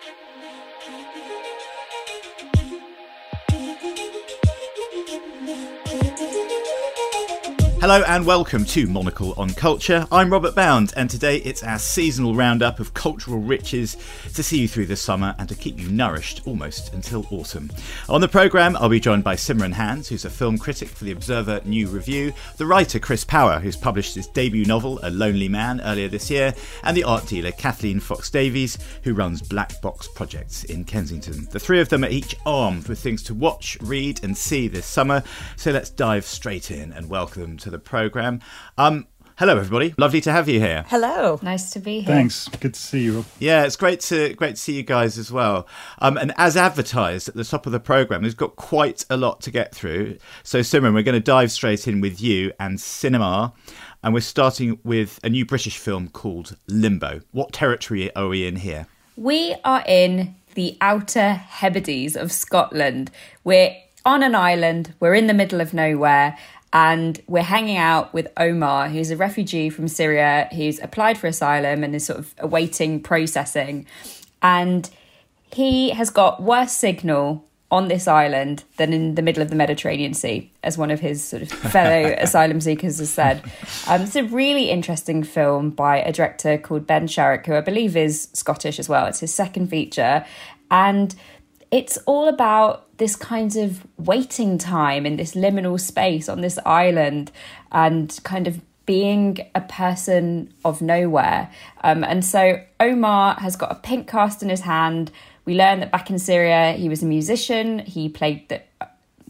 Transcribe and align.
thank 0.00 0.16
you 0.18 0.21
Hello 7.82 8.04
and 8.06 8.24
welcome 8.24 8.64
to 8.66 8.86
Monocle 8.86 9.34
on 9.36 9.50
Culture. 9.54 10.06
I'm 10.12 10.30
Robert 10.30 10.54
Bound, 10.54 10.94
and 10.96 11.10
today 11.10 11.38
it's 11.38 11.64
our 11.64 11.80
seasonal 11.80 12.36
roundup 12.36 12.78
of 12.78 12.94
cultural 12.94 13.40
riches 13.40 13.96
to 14.34 14.42
see 14.44 14.60
you 14.60 14.68
through 14.68 14.86
the 14.86 14.94
summer 14.94 15.34
and 15.40 15.48
to 15.48 15.56
keep 15.56 15.80
you 15.80 15.88
nourished 15.88 16.46
almost 16.46 16.94
until 16.94 17.26
autumn. 17.32 17.72
On 18.08 18.20
the 18.20 18.28
programme, 18.28 18.76
I'll 18.76 18.88
be 18.88 19.00
joined 19.00 19.24
by 19.24 19.34
Simran 19.34 19.72
Hans, 19.72 20.08
who's 20.08 20.24
a 20.24 20.30
film 20.30 20.58
critic 20.58 20.90
for 20.90 21.02
the 21.02 21.10
Observer 21.10 21.60
New 21.64 21.88
Review, 21.88 22.32
the 22.56 22.66
writer 22.66 23.00
Chris 23.00 23.24
Power, 23.24 23.58
who's 23.58 23.74
published 23.74 24.14
his 24.14 24.28
debut 24.28 24.64
novel, 24.64 25.00
A 25.02 25.10
Lonely 25.10 25.48
Man, 25.48 25.80
earlier 25.80 26.06
this 26.06 26.30
year, 26.30 26.54
and 26.84 26.96
the 26.96 27.02
art 27.02 27.26
dealer 27.26 27.50
Kathleen 27.50 27.98
Fox 27.98 28.30
Davies, 28.30 28.78
who 29.02 29.12
runs 29.12 29.42
Black 29.42 29.82
Box 29.82 30.06
Projects 30.06 30.62
in 30.62 30.84
Kensington. 30.84 31.48
The 31.50 31.58
three 31.58 31.80
of 31.80 31.88
them 31.88 32.04
are 32.04 32.10
each 32.10 32.36
armed 32.46 32.86
with 32.86 33.00
things 33.00 33.24
to 33.24 33.34
watch, 33.34 33.76
read, 33.80 34.22
and 34.22 34.38
see 34.38 34.68
this 34.68 34.86
summer, 34.86 35.24
so 35.56 35.72
let's 35.72 35.90
dive 35.90 36.24
straight 36.24 36.70
in 36.70 36.92
and 36.92 37.10
welcome 37.10 37.56
to 37.56 37.71
the 37.72 37.80
program. 37.80 38.40
Um, 38.78 39.06
hello, 39.36 39.56
everybody. 39.56 39.94
Lovely 39.98 40.20
to 40.20 40.30
have 40.30 40.48
you 40.48 40.60
here. 40.60 40.84
Hello. 40.88 41.40
Nice 41.42 41.70
to 41.72 41.80
be 41.80 42.00
here. 42.00 42.14
Thanks. 42.14 42.46
Good 42.48 42.74
to 42.74 42.80
see 42.80 43.02
you. 43.02 43.24
Yeah, 43.40 43.64
it's 43.64 43.76
great 43.76 44.00
to 44.02 44.34
great 44.34 44.54
to 44.54 44.60
see 44.60 44.74
you 44.74 44.84
guys 44.84 45.18
as 45.18 45.32
well. 45.32 45.66
Um, 45.98 46.16
and 46.16 46.32
as 46.36 46.56
advertised 46.56 47.28
at 47.28 47.34
the 47.34 47.44
top 47.44 47.66
of 47.66 47.72
the 47.72 47.80
program, 47.80 48.22
we've 48.22 48.36
got 48.36 48.54
quite 48.54 49.04
a 49.10 49.16
lot 49.16 49.40
to 49.40 49.50
get 49.50 49.74
through. 49.74 50.18
So, 50.44 50.60
Simran, 50.60 50.94
we're 50.94 51.02
going 51.02 51.14
to 51.14 51.20
dive 51.20 51.50
straight 51.50 51.88
in 51.88 52.00
with 52.00 52.20
you 52.20 52.52
and 52.60 52.80
cinema. 52.80 53.52
And 54.04 54.12
we're 54.12 54.20
starting 54.20 54.80
with 54.82 55.20
a 55.22 55.28
new 55.28 55.46
British 55.46 55.78
film 55.78 56.08
called 56.08 56.56
Limbo. 56.66 57.20
What 57.30 57.52
territory 57.52 58.14
are 58.16 58.26
we 58.26 58.46
in 58.46 58.56
here? 58.56 58.88
We 59.16 59.54
are 59.64 59.84
in 59.86 60.34
the 60.54 60.76
Outer 60.80 61.34
Hebrides 61.34 62.16
of 62.16 62.32
Scotland. 62.32 63.12
We're 63.44 63.76
on 64.04 64.22
an 64.22 64.34
island, 64.34 64.94
we're 65.00 65.14
in 65.14 65.26
the 65.26 65.34
middle 65.34 65.60
of 65.60 65.72
nowhere, 65.72 66.36
and 66.72 67.20
we're 67.26 67.42
hanging 67.42 67.76
out 67.76 68.14
with 68.14 68.28
Omar, 68.36 68.88
who's 68.88 69.10
a 69.10 69.16
refugee 69.16 69.68
from 69.68 69.88
Syria 69.88 70.48
who's 70.54 70.78
applied 70.80 71.18
for 71.18 71.26
asylum 71.26 71.84
and 71.84 71.94
is 71.94 72.06
sort 72.06 72.18
of 72.18 72.34
awaiting 72.38 73.02
processing. 73.02 73.86
And 74.40 74.88
he 75.52 75.90
has 75.90 76.08
got 76.10 76.42
worse 76.42 76.72
signal 76.72 77.44
on 77.70 77.88
this 77.88 78.06
island 78.06 78.64
than 78.76 78.92
in 78.92 79.14
the 79.14 79.22
middle 79.22 79.42
of 79.42 79.48
the 79.48 79.56
Mediterranean 79.56 80.12
Sea, 80.12 80.50
as 80.62 80.76
one 80.76 80.90
of 80.90 81.00
his 81.00 81.24
sort 81.24 81.42
of 81.42 81.48
fellow 81.50 82.14
asylum 82.18 82.60
seekers 82.60 82.98
has 82.98 83.10
said. 83.10 83.42
Um, 83.86 84.02
it's 84.02 84.14
a 84.14 84.24
really 84.24 84.70
interesting 84.70 85.22
film 85.22 85.70
by 85.70 85.98
a 85.98 86.12
director 86.12 86.58
called 86.58 86.86
Ben 86.86 87.06
Sharrock, 87.06 87.46
who 87.46 87.54
I 87.54 87.62
believe 87.62 87.96
is 87.96 88.28
Scottish 88.34 88.78
as 88.78 88.90
well. 88.90 89.06
It's 89.06 89.20
his 89.20 89.32
second 89.32 89.68
feature. 89.68 90.24
And 90.70 91.14
it's 91.72 91.96
all 92.06 92.28
about 92.28 92.86
this 92.98 93.16
kind 93.16 93.56
of 93.56 93.84
waiting 93.96 94.58
time 94.58 95.06
in 95.06 95.16
this 95.16 95.34
liminal 95.34 95.80
space 95.80 96.28
on 96.28 96.42
this 96.42 96.58
island 96.64 97.32
and 97.72 98.20
kind 98.22 98.46
of 98.46 98.60
being 98.84 99.38
a 99.54 99.60
person 99.62 100.52
of 100.64 100.82
nowhere. 100.82 101.50
Um, 101.82 102.04
and 102.04 102.24
so 102.24 102.62
Omar 102.78 103.36
has 103.40 103.56
got 103.56 103.72
a 103.72 103.76
pink 103.76 104.06
cast 104.06 104.42
in 104.42 104.50
his 104.50 104.60
hand. 104.60 105.10
We 105.46 105.54
learn 105.54 105.80
that 105.80 105.90
back 105.90 106.10
in 106.10 106.18
Syria, 106.18 106.72
he 106.72 106.88
was 106.88 107.02
a 107.02 107.06
musician. 107.06 107.80
He 107.80 108.08
played 108.08 108.48
the 108.48 108.62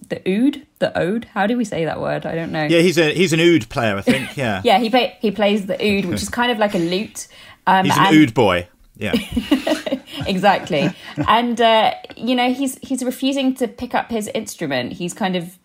the 0.09 0.19
oud, 0.31 0.67
the 0.79 0.98
ode. 0.98 1.25
How 1.27 1.47
do 1.47 1.57
we 1.57 1.65
say 1.65 1.87
that 1.87 1.98
word? 2.01 2.27
I 2.27 2.35
don't 2.35 2.53
know. 2.53 2.65
Yeah, 2.65 2.81
he's 2.81 2.98
a 2.98 3.15
he's 3.15 3.33
an 3.33 3.41
oud 3.41 3.69
player, 3.70 3.97
I 3.97 4.03
think. 4.03 4.37
Yeah. 4.37 4.61
yeah, 4.65 4.79
he 4.79 4.91
play, 4.91 5.17
he 5.20 5.31
plays 5.31 5.67
the 5.67 5.75
oud, 5.75 6.05
which 6.07 6.23
is 6.23 6.29
kind 6.29 6.53
of 6.53 6.59
like 6.59 6.75
a 6.75 6.79
lute. 6.79 7.29
Um, 7.67 7.87
he's 7.87 7.97
an 7.97 8.07
and, 8.07 8.17
oud 8.17 8.35
boy. 8.35 8.69
Yeah. 9.03 9.12
exactly. 10.27 10.91
and 11.28 11.61
uh, 11.61 11.95
you 12.17 12.34
know, 12.34 12.53
he's 12.53 12.78
he's 12.83 13.05
refusing 13.05 13.55
to 13.56 13.69
pick 13.69 13.95
up 13.95 14.11
his 14.11 14.28
instrument. 14.28 14.95
He's 14.95 15.14
kind 15.14 15.36
of 15.36 15.58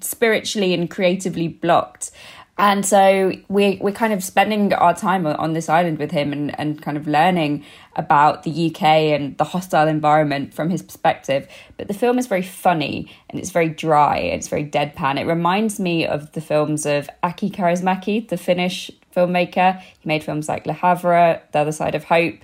spiritually 0.00 0.74
and 0.74 0.90
creatively 0.90 1.48
blocked. 1.48 2.10
And 2.58 2.84
so 2.84 3.32
we're 3.48 3.78
we're 3.80 3.92
kind 3.92 4.12
of 4.12 4.22
spending 4.22 4.74
our 4.74 4.94
time 4.94 5.26
on 5.26 5.54
this 5.54 5.70
island 5.70 5.98
with 5.98 6.10
him 6.10 6.30
and, 6.30 6.58
and 6.60 6.82
kind 6.82 6.98
of 6.98 7.06
learning 7.06 7.64
about 7.96 8.42
the 8.42 8.66
UK 8.66 8.82
and 8.82 9.36
the 9.38 9.44
hostile 9.44 9.88
environment 9.88 10.52
from 10.52 10.68
his 10.68 10.82
perspective. 10.82 11.48
But 11.78 11.88
the 11.88 11.94
film 11.94 12.18
is 12.18 12.26
very 12.26 12.42
funny 12.42 13.10
and 13.30 13.40
it's 13.40 13.48
very 13.48 13.70
dry 13.70 14.18
it's 14.18 14.48
very 14.48 14.66
deadpan. 14.66 15.18
It 15.18 15.26
reminds 15.26 15.80
me 15.80 16.06
of 16.06 16.32
the 16.32 16.42
films 16.42 16.84
of 16.84 17.08
Aki 17.22 17.50
Kaurismäki, 17.50 18.28
the 18.28 18.36
Finnish 18.36 18.90
filmmaker. 19.14 19.80
He 19.80 20.08
made 20.08 20.24
films 20.24 20.48
like 20.48 20.66
Le 20.66 20.72
Havre, 20.72 21.42
The 21.52 21.58
Other 21.58 21.72
Side 21.72 21.94
of 21.94 22.04
Hope. 22.04 22.38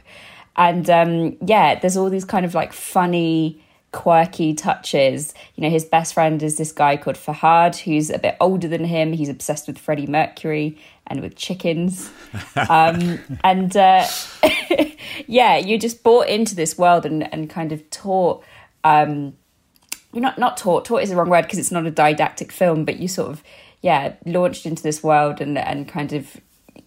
And 0.57 0.89
um, 0.89 1.37
yeah, 1.45 1.79
there's 1.79 1.97
all 1.97 2.11
these 2.11 2.25
kind 2.25 2.47
of 2.47 2.55
like 2.55 2.73
funny, 2.73 3.63
quirky 3.93 4.55
touches. 4.55 5.35
You 5.55 5.63
know, 5.63 5.71
his 5.71 5.85
best 5.85 6.15
friend 6.15 6.43
is 6.43 6.57
this 6.57 6.73
guy 6.73 6.97
called 6.97 7.17
Fahad, 7.17 7.77
who's 7.77 8.11
a 8.11 8.19
bit 8.19 8.37
older 8.41 8.67
than 8.69 8.85
him. 8.85 9.13
He's 9.13 9.29
obsessed 9.29 9.67
with 9.67 9.79
Freddie 9.79 10.07
Mercury 10.07 10.79
and 11.07 11.21
with 11.21 11.37
chickens. 11.37 12.11
Um, 12.69 13.19
and 13.45 13.77
uh, 13.77 14.07
yeah, 15.27 15.57
you're 15.57 15.79
just 15.79 16.03
brought 16.03 16.29
into 16.29 16.55
this 16.55 16.77
world 16.77 17.07
and, 17.07 17.33
and 17.33 17.49
kind 17.49 17.71
of 17.71 17.89
taught. 17.91 18.43
Um, 18.83 19.37
you're 20.13 20.23
not 20.23 20.39
not 20.39 20.57
taught. 20.57 20.85
Taught 20.87 21.03
is 21.03 21.11
the 21.11 21.17
wrong 21.17 21.29
word 21.29 21.43
because 21.43 21.59
it's 21.59 21.71
not 21.71 21.87
a 21.87 21.91
didactic 21.91 22.51
film, 22.51 22.85
but 22.85 22.99
you 22.99 23.09
sort 23.09 23.31
of 23.31 23.43
yeah 23.83 24.15
launched 24.25 24.65
into 24.67 24.83
this 24.83 25.03
world 25.03 25.41
and 25.41 25.59
and 25.59 25.87
kind 25.87 26.13
of 26.13 26.37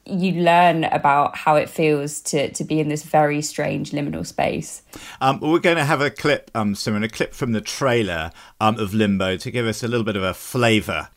you 0.10 0.42
learn 0.42 0.86
about 0.86 1.36
how 1.36 1.56
it 1.56 1.70
feels 1.70 2.22
to 2.22 2.52
to 2.52 2.64
be 2.64 2.80
in 2.80 2.90
this 2.90 3.04
very 3.04 3.42
strange 3.42 3.92
liminal 3.92 4.26
space. 4.26 4.82
Um, 5.22 5.40
we're 5.40 5.60
going 5.60 5.78
to 5.78 5.86
have 5.86 6.02
a 6.02 6.10
clip, 6.10 6.52
um, 6.54 6.74
Simran, 6.74 7.04
a 7.04 7.10
clip 7.10 7.34
from 7.34 7.52
the 7.52 7.62
trailer 7.62 8.32
um, 8.60 8.80
of 8.80 8.94
Limbo 8.94 9.38
to 9.38 9.52
give 9.52 9.66
us 9.66 9.84
a 9.84 9.88
little 9.88 10.04
bit 10.04 10.16
of 10.16 10.24
a 10.24 10.34
flavour. 10.34 11.10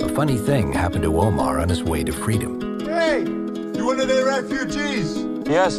A 0.00 0.08
funny 0.14 0.38
thing 0.38 0.72
happened 0.72 1.02
to 1.02 1.20
Omar 1.20 1.60
on 1.60 1.68
his 1.68 1.82
way 1.82 2.02
to 2.02 2.12
freedom. 2.12 2.80
Hey, 2.80 3.20
you 3.20 3.86
one 3.86 4.00
of 4.00 4.08
their 4.08 4.26
refugees? 4.26 5.18
Yes. 5.46 5.78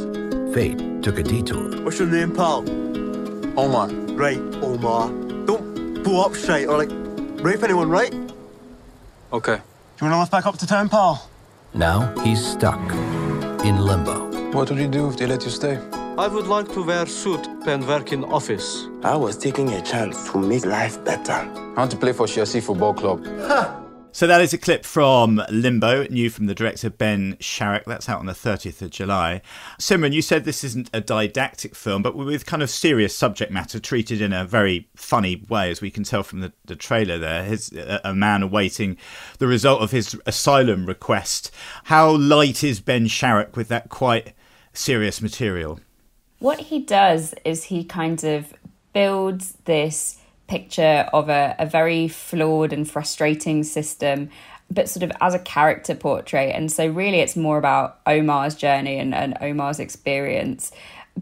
Fate 0.54 1.04
took 1.04 1.20
a 1.20 1.24
detour. 1.24 1.82
What's 1.84 2.00
your 2.00 2.08
name, 2.08 2.36
pal? 2.36 2.60
Omar. 3.60 3.90
Right, 4.16 4.40
Omar. 4.62 5.10
Don't 5.46 6.04
blow 6.04 6.26
up 6.26 6.36
shite 6.36 6.68
or 6.68 6.78
like 6.78 6.90
rape 7.44 7.64
anyone, 7.64 7.90
right? 7.90 8.14
Okay. 9.32 9.62
Do 10.00 10.06
you 10.06 10.12
want 10.12 10.16
to 10.16 10.20
lift 10.22 10.32
back 10.32 10.46
up 10.46 10.58
to 10.60 10.66
town, 10.66 10.88
pal? 10.88 11.30
Now 11.74 12.14
he's 12.24 12.40
stuck 12.54 12.80
in 13.66 13.82
limbo. 13.82 14.52
What 14.54 14.70
would 14.70 14.80
you 14.80 14.88
do 14.88 15.10
if 15.10 15.18
they 15.18 15.26
let 15.26 15.44
you 15.44 15.50
stay? 15.50 15.78
I 16.18 16.26
would 16.26 16.48
like 16.48 16.72
to 16.72 16.86
wear 16.86 17.06
suit 17.06 17.46
and 17.68 17.86
work 17.86 18.14
in 18.14 18.24
office. 18.24 18.88
I 19.04 19.18
was 19.18 19.38
taking 19.38 19.74
a 19.74 19.82
chance 19.82 20.32
to 20.32 20.38
make 20.38 20.66
life 20.66 21.04
better. 21.04 21.34
I 21.34 21.74
want 21.76 21.92
to 21.92 21.98
play 21.98 22.14
for 22.14 22.28
Chelsea 22.28 22.62
Football 22.62 22.94
Club. 22.94 23.26
So 24.12 24.26
that 24.26 24.42
is 24.42 24.54
a 24.54 24.58
clip 24.58 24.86
from 24.86 25.42
Limbo, 25.52 26.06
new 26.08 26.32
from 26.32 26.48
the 26.48 26.56
director 26.56 26.90
Ben 26.90 27.36
Sharrock. 27.36 27.86
That's 27.86 28.10
out 28.10 28.20
on 28.20 28.26
the 28.26 28.34
30th 28.34 28.82
of 28.82 28.90
July. 28.90 29.42
Simran, 29.78 30.14
you 30.14 30.24
said 30.24 30.46
this 30.46 30.64
isn't 30.64 30.90
a 30.92 31.00
didactic 31.00 31.76
film, 31.76 32.02
but 32.02 32.16
with 32.16 32.46
kind 32.48 32.64
of 32.64 32.72
serious 32.72 33.16
subject 33.16 33.52
matter 33.52 33.80
treated 33.80 34.20
in 34.20 34.34
a 34.34 34.46
very 34.46 34.90
funny 34.96 35.46
way, 35.48 35.70
as 35.70 35.80
we 35.80 35.92
can 35.92 36.04
tell 36.04 36.24
from 36.24 36.42
the, 36.42 36.52
the 36.66 36.76
trailer 36.76 37.20
there. 37.20 37.44
His, 37.44 37.72
a, 37.72 38.02
a 38.04 38.16
man 38.16 38.42
awaiting 38.42 38.98
the 39.38 39.48
result 39.48 39.82
of 39.82 39.92
his 39.92 40.20
asylum 40.26 40.88
request. 40.88 41.52
How 41.86 42.10
light 42.10 42.64
is 42.64 42.80
Ben 42.80 43.06
Sharrock 43.06 43.56
with 43.56 43.68
that 43.68 43.90
quite 43.90 44.34
serious 44.74 45.22
material? 45.22 45.80
What 46.40 46.60
he 46.60 46.80
does 46.80 47.36
is 47.46 47.66
he 47.66 47.84
kind 47.84 48.24
of 48.24 48.54
builds 48.92 49.54
this 49.66 50.19
picture 50.50 51.08
of 51.14 51.30
a, 51.30 51.56
a 51.60 51.66
very 51.66 52.08
flawed 52.08 52.74
and 52.74 52.90
frustrating 52.90 53.64
system 53.64 54.30
but 54.72 54.88
sort 54.88 55.04
of 55.04 55.12
as 55.20 55.34
a 55.34 55.40
character 55.40 55.96
portrait. 55.96 56.52
And 56.56 56.72
so 56.72 56.88
really 56.88 57.20
it's 57.20 57.36
more 57.36 57.58
about 57.58 58.00
Omar's 58.06 58.56
journey 58.56 58.98
and, 58.98 59.16
and 59.16 59.38
Omar's 59.42 59.80
experience. 59.80 60.72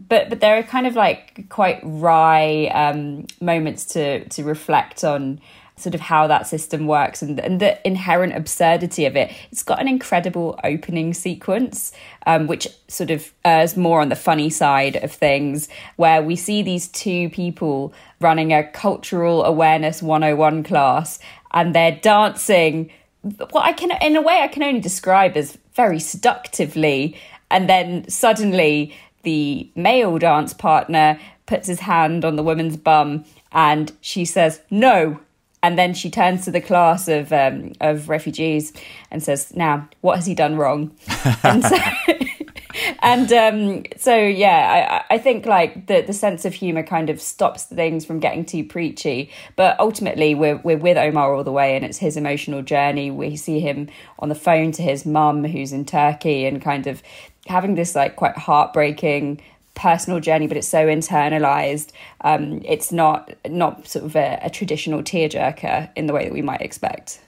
But 0.08 0.28
but 0.28 0.40
there 0.40 0.56
are 0.58 0.62
kind 0.62 0.86
of 0.86 0.94
like 0.94 1.48
quite 1.48 1.80
wry 1.82 2.66
um, 2.66 3.26
moments 3.40 3.86
to 3.86 4.28
to 4.28 4.44
reflect 4.44 5.02
on 5.02 5.40
sort 5.76 5.94
of 5.94 6.00
how 6.00 6.26
that 6.26 6.46
system 6.46 6.86
works 6.86 7.22
and, 7.22 7.38
and 7.38 7.60
the 7.60 7.86
inherent 7.86 8.34
absurdity 8.34 9.06
of 9.06 9.16
it. 9.16 9.32
It's 9.50 9.62
got 9.62 9.80
an 9.80 9.88
incredible 9.88 10.58
opening 10.64 11.14
sequence, 11.14 11.92
um, 12.26 12.46
which 12.46 12.68
sort 12.88 13.10
of 13.10 13.32
errs 13.44 13.76
more 13.76 14.00
on 14.00 14.08
the 14.08 14.16
funny 14.16 14.50
side 14.50 14.96
of 14.96 15.12
things, 15.12 15.68
where 15.96 16.22
we 16.22 16.36
see 16.36 16.62
these 16.62 16.88
two 16.88 17.30
people 17.30 17.94
running 18.20 18.52
a 18.52 18.64
cultural 18.64 19.44
awareness 19.44 20.02
101 20.02 20.64
class 20.64 21.18
and 21.52 21.74
they're 21.74 21.98
dancing 22.02 22.90
what 23.50 23.64
I 23.64 23.72
can, 23.72 23.90
in 24.02 24.16
a 24.16 24.22
way, 24.22 24.40
I 24.42 24.48
can 24.48 24.62
only 24.62 24.80
describe 24.80 25.36
as 25.36 25.58
very 25.74 26.00
seductively. 26.00 27.16
And 27.50 27.68
then 27.68 28.08
suddenly 28.08 28.94
the 29.22 29.70
male 29.74 30.18
dance 30.18 30.54
partner 30.54 31.18
puts 31.46 31.66
his 31.66 31.80
hand 31.80 32.24
on 32.24 32.36
the 32.36 32.42
woman's 32.42 32.76
bum 32.76 33.24
and 33.52 33.92
she 34.00 34.24
says, 34.24 34.60
No, 34.70 35.20
and 35.62 35.78
then 35.78 35.94
she 35.94 36.10
turns 36.10 36.44
to 36.44 36.50
the 36.50 36.60
class 36.60 37.08
of 37.08 37.32
um, 37.32 37.72
of 37.80 38.08
refugees 38.08 38.72
and 39.10 39.22
says, 39.22 39.54
"Now, 39.56 39.88
what 40.02 40.16
has 40.16 40.26
he 40.26 40.34
done 40.34 40.56
wrong?" 40.56 40.92
and 41.42 41.64
so, 41.64 41.76
and 43.00 43.32
um, 43.32 43.84
so 43.96 44.16
yeah, 44.16 45.04
I, 45.08 45.14
I 45.14 45.18
think 45.18 45.46
like 45.46 45.86
the 45.86 46.02
the 46.02 46.12
sense 46.12 46.44
of 46.44 46.54
humor 46.54 46.82
kind 46.82 47.10
of 47.10 47.20
stops 47.20 47.64
things 47.64 48.04
from 48.04 48.20
getting 48.20 48.44
too 48.44 48.64
preachy. 48.64 49.30
But 49.56 49.78
ultimately, 49.80 50.34
we're 50.34 50.56
we're 50.56 50.78
with 50.78 50.96
Omar 50.96 51.34
all 51.34 51.44
the 51.44 51.52
way, 51.52 51.76
and 51.76 51.84
it's 51.84 51.98
his 51.98 52.16
emotional 52.16 52.62
journey. 52.62 53.10
We 53.10 53.36
see 53.36 53.60
him 53.60 53.88
on 54.18 54.28
the 54.28 54.34
phone 54.34 54.72
to 54.72 54.82
his 54.82 55.06
mum, 55.06 55.44
who's 55.44 55.72
in 55.72 55.84
Turkey, 55.84 56.46
and 56.46 56.60
kind 56.62 56.86
of 56.86 57.02
having 57.46 57.74
this 57.74 57.94
like 57.94 58.16
quite 58.16 58.36
heartbreaking 58.36 59.40
personal 59.78 60.18
journey, 60.18 60.48
but 60.48 60.56
it's 60.56 60.68
so 60.68 60.86
internalized. 60.86 61.92
Um, 62.20 62.60
it's 62.64 62.92
not 62.92 63.32
not 63.48 63.86
sort 63.86 64.04
of 64.04 64.16
a, 64.16 64.38
a 64.42 64.50
traditional 64.50 65.02
tearjerker 65.02 65.90
in 65.96 66.06
the 66.06 66.12
way 66.12 66.24
that 66.24 66.32
we 66.32 66.42
might 66.42 66.60
expect. 66.60 67.20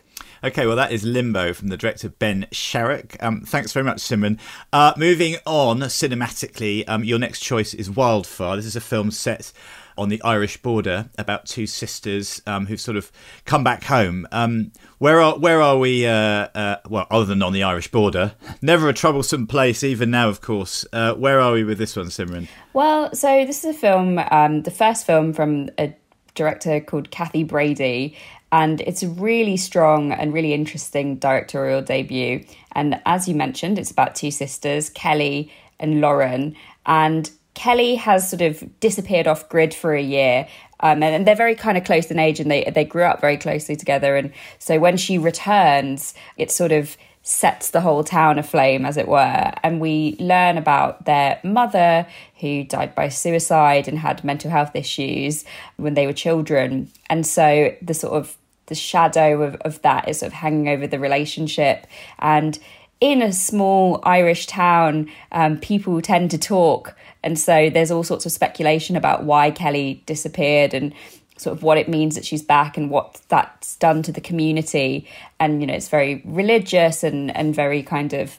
Okay, 0.43 0.67
well, 0.67 0.77
that 0.77 0.91
is 0.91 1.05
Limbo 1.05 1.53
from 1.53 1.69
the 1.69 1.77
director 1.77 2.09
Ben 2.09 2.47
Sharrock. 2.51 3.23
Um, 3.23 3.43
thanks 3.43 3.73
very 3.73 3.85
much, 3.85 3.99
Simran. 3.99 4.39
Uh, 4.73 4.95
moving 4.97 5.37
on 5.45 5.81
cinematically, 5.81 6.83
um, 6.89 7.05
your 7.05 7.19
next 7.19 7.41
choice 7.41 7.75
is 7.75 7.91
Wildfire. 7.91 8.57
This 8.57 8.65
is 8.65 8.77
a 8.77 8.81
film 8.81 9.11
set 9.11 9.53
on 9.99 10.09
the 10.09 10.23
Irish 10.23 10.57
border 10.63 11.11
about 11.19 11.45
two 11.45 11.67
sisters 11.67 12.41
um, 12.47 12.67
who've 12.67 12.81
sort 12.81 12.97
of 12.97 13.13
come 13.45 13.63
back 13.63 13.85
home. 13.85 14.27
Um, 14.33 14.73
where 14.97 15.21
are 15.21 15.39
where 15.39 15.61
are 15.61 15.77
we? 15.77 16.07
Uh, 16.07 16.49
uh, 16.55 16.77
well, 16.89 17.07
other 17.11 17.27
than 17.27 17.43
on 17.43 17.53
the 17.53 17.63
Irish 17.63 17.91
border, 17.91 18.33
never 18.63 18.89
a 18.89 18.95
troublesome 18.95 19.47
place. 19.47 19.85
Even 19.85 20.11
now, 20.11 20.31
of 20.31 20.41
course. 20.41 20.87
Uh, 20.91 21.13
where 21.15 21.39
are 21.39 21.53
we 21.53 21.65
with 21.65 21.77
this 21.77 21.97
one, 21.97 22.07
Simran? 22.07 22.49
Well, 22.73 23.15
so 23.15 23.45
this 23.45 23.63
is 23.63 23.77
a 23.77 23.79
film, 23.79 24.19
um, 24.31 24.63
the 24.63 24.71
first 24.71 25.05
film 25.05 25.35
from 25.35 25.69
a 25.79 25.95
director 26.35 26.81
called 26.81 27.11
Cathy 27.11 27.45
Brady, 27.45 28.17
and 28.53 28.81
it's 28.83 29.03
a 29.03 29.09
really 29.09 29.57
strong 29.57 30.13
and 30.13 30.33
really 30.33 30.53
interesting 30.53 31.17
directorial 31.17 31.83
debut. 31.83 32.45
And 32.73 33.01
as 33.07 33.29
you 33.29 33.35
mentioned, 33.35 33.79
it's 33.79 33.91
about 33.91 34.15
two 34.15 34.31
sisters, 34.31 34.91
Kelly 34.91 35.53
and 35.79 36.01
Lauren, 36.01 36.57
and 36.87 37.31
Kelly 37.55 37.97
has 37.97 38.29
sort 38.29 38.43
of 38.43 38.63
disappeared 38.81 39.27
off 39.27 39.49
grid 39.49 39.75
for 39.75 39.95
a 39.95 40.03
year. 40.03 40.49
Um, 40.81 41.03
and, 41.03 41.15
and, 41.15 41.27
they're 41.27 41.37
very 41.37 41.55
kind 41.55 41.77
of 41.77 41.85
close 41.85 42.11
in 42.11 42.19
age 42.19 42.41
and 42.41 42.51
they, 42.51 42.65
they 42.75 42.85
grew 42.85 43.03
up 43.03 43.21
very 43.21 43.37
closely 43.37 43.77
together. 43.77 44.17
And 44.17 44.33
so 44.59 44.79
when 44.79 44.97
she 44.97 45.19
returns, 45.19 46.15
it 46.39 46.51
sort 46.51 46.73
of 46.73 46.97
sets 47.23 47.71
the 47.71 47.83
whole 47.83 48.03
town 48.03 48.39
aflame, 48.39 48.87
as 48.87 48.97
it 48.97 49.07
were. 49.07 49.53
And 49.63 49.79
we 49.79 50.17
learn 50.19 50.57
about 50.57 51.05
their 51.05 51.39
mother, 51.45 52.07
who 52.41 52.65
died 52.65 52.95
by 52.95 53.11
suicide 53.11 53.89
and 53.89 53.99
had 53.99 54.25
mental 54.25 54.51
health 54.51 54.75
issues 54.75 55.45
when 55.77 55.95
they 55.95 56.07
were 56.07 56.15
children. 56.15 56.91
And 57.11 57.27
so 57.27 57.77
the 57.83 57.93
sort 57.93 58.15
of 58.15 58.39
the 58.71 58.75
shadow 58.75 59.43
of, 59.43 59.57
of 59.57 59.83
that 59.83 60.09
is 60.09 60.21
sort 60.21 60.29
of 60.29 60.33
hanging 60.33 60.69
over 60.71 60.87
the 60.87 60.99
relationship. 60.99 61.87
And 62.19 62.59
in 63.01 63.21
a 63.21 63.33
small 63.33 64.01
Irish 64.05 64.47
town, 64.47 65.11
um, 65.33 65.59
people 65.59 66.01
tend 66.01 66.31
to 66.31 66.39
talk. 66.39 66.97
And 67.23 67.39
so 67.39 67.69
there's 67.69 67.91
all 67.91 68.05
sorts 68.05 68.25
of 68.25 68.33
speculation 68.33 68.97
about 68.97 69.25
why 69.25 69.51
Kelly 69.51 70.03
disappeared 70.07 70.73
and 70.73 70.95
sort 71.37 71.57
of 71.57 71.63
what 71.63 71.79
it 71.79 71.89
means 71.89 72.15
that 72.15 72.25
she's 72.25 72.43
back 72.43 72.77
and 72.77 72.91
what 72.91 73.21
that's 73.29 73.77
done 73.77 74.03
to 74.03 74.13
the 74.13 74.21
community. 74.21 75.07
And, 75.39 75.61
you 75.61 75.67
know, 75.67 75.75
it's 75.75 75.89
very 75.89 76.23
religious 76.25 77.03
and, 77.03 77.35
and 77.37 77.55
very 77.55 77.83
kind 77.83 78.13
of 78.13 78.39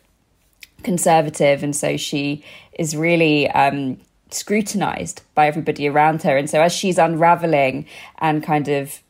conservative. 0.84 1.64
And 1.64 1.76
so 1.76 1.98
she 1.98 2.44
is 2.74 2.96
really 2.96 3.50
um, 3.52 4.00
scrutinized 4.30 5.22
by 5.36 5.48
everybody 5.48 5.88
around 5.88 6.24
her. 6.24 6.38
And 6.38 6.50
so 6.50 6.62
as 6.62 6.74
she's 6.74 6.98
unraveling 6.98 7.86
and 8.20 8.44
kind 8.44 8.68
of 8.68 9.02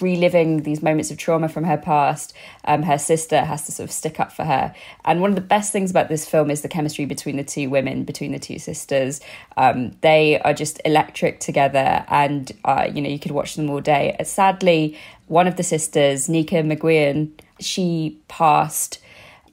reliving 0.00 0.62
these 0.62 0.82
moments 0.82 1.10
of 1.10 1.18
trauma 1.18 1.48
from 1.48 1.64
her 1.64 1.76
past, 1.76 2.34
um, 2.64 2.82
her 2.82 2.98
sister 2.98 3.40
has 3.40 3.66
to 3.66 3.72
sort 3.72 3.88
of 3.88 3.92
stick 3.92 4.20
up 4.20 4.32
for 4.32 4.44
her. 4.44 4.74
And 5.04 5.20
one 5.20 5.30
of 5.30 5.34
the 5.34 5.40
best 5.40 5.72
things 5.72 5.90
about 5.90 6.08
this 6.08 6.28
film 6.28 6.50
is 6.50 6.62
the 6.62 6.68
chemistry 6.68 7.04
between 7.04 7.36
the 7.36 7.44
two 7.44 7.70
women, 7.70 8.04
between 8.04 8.32
the 8.32 8.38
two 8.38 8.58
sisters. 8.58 9.20
Um, 9.56 9.92
they 10.00 10.40
are 10.40 10.54
just 10.54 10.80
electric 10.84 11.40
together, 11.40 12.04
and 12.08 12.52
uh, 12.64 12.88
you 12.92 13.02
know 13.02 13.08
you 13.08 13.18
could 13.18 13.32
watch 13.32 13.54
them 13.56 13.70
all 13.70 13.80
day. 13.80 14.16
Uh, 14.18 14.24
sadly, 14.24 14.98
one 15.26 15.46
of 15.46 15.56
the 15.56 15.62
sisters, 15.62 16.28
Nika 16.28 16.56
McGuigan, 16.56 17.30
she 17.60 18.18
passed 18.28 18.98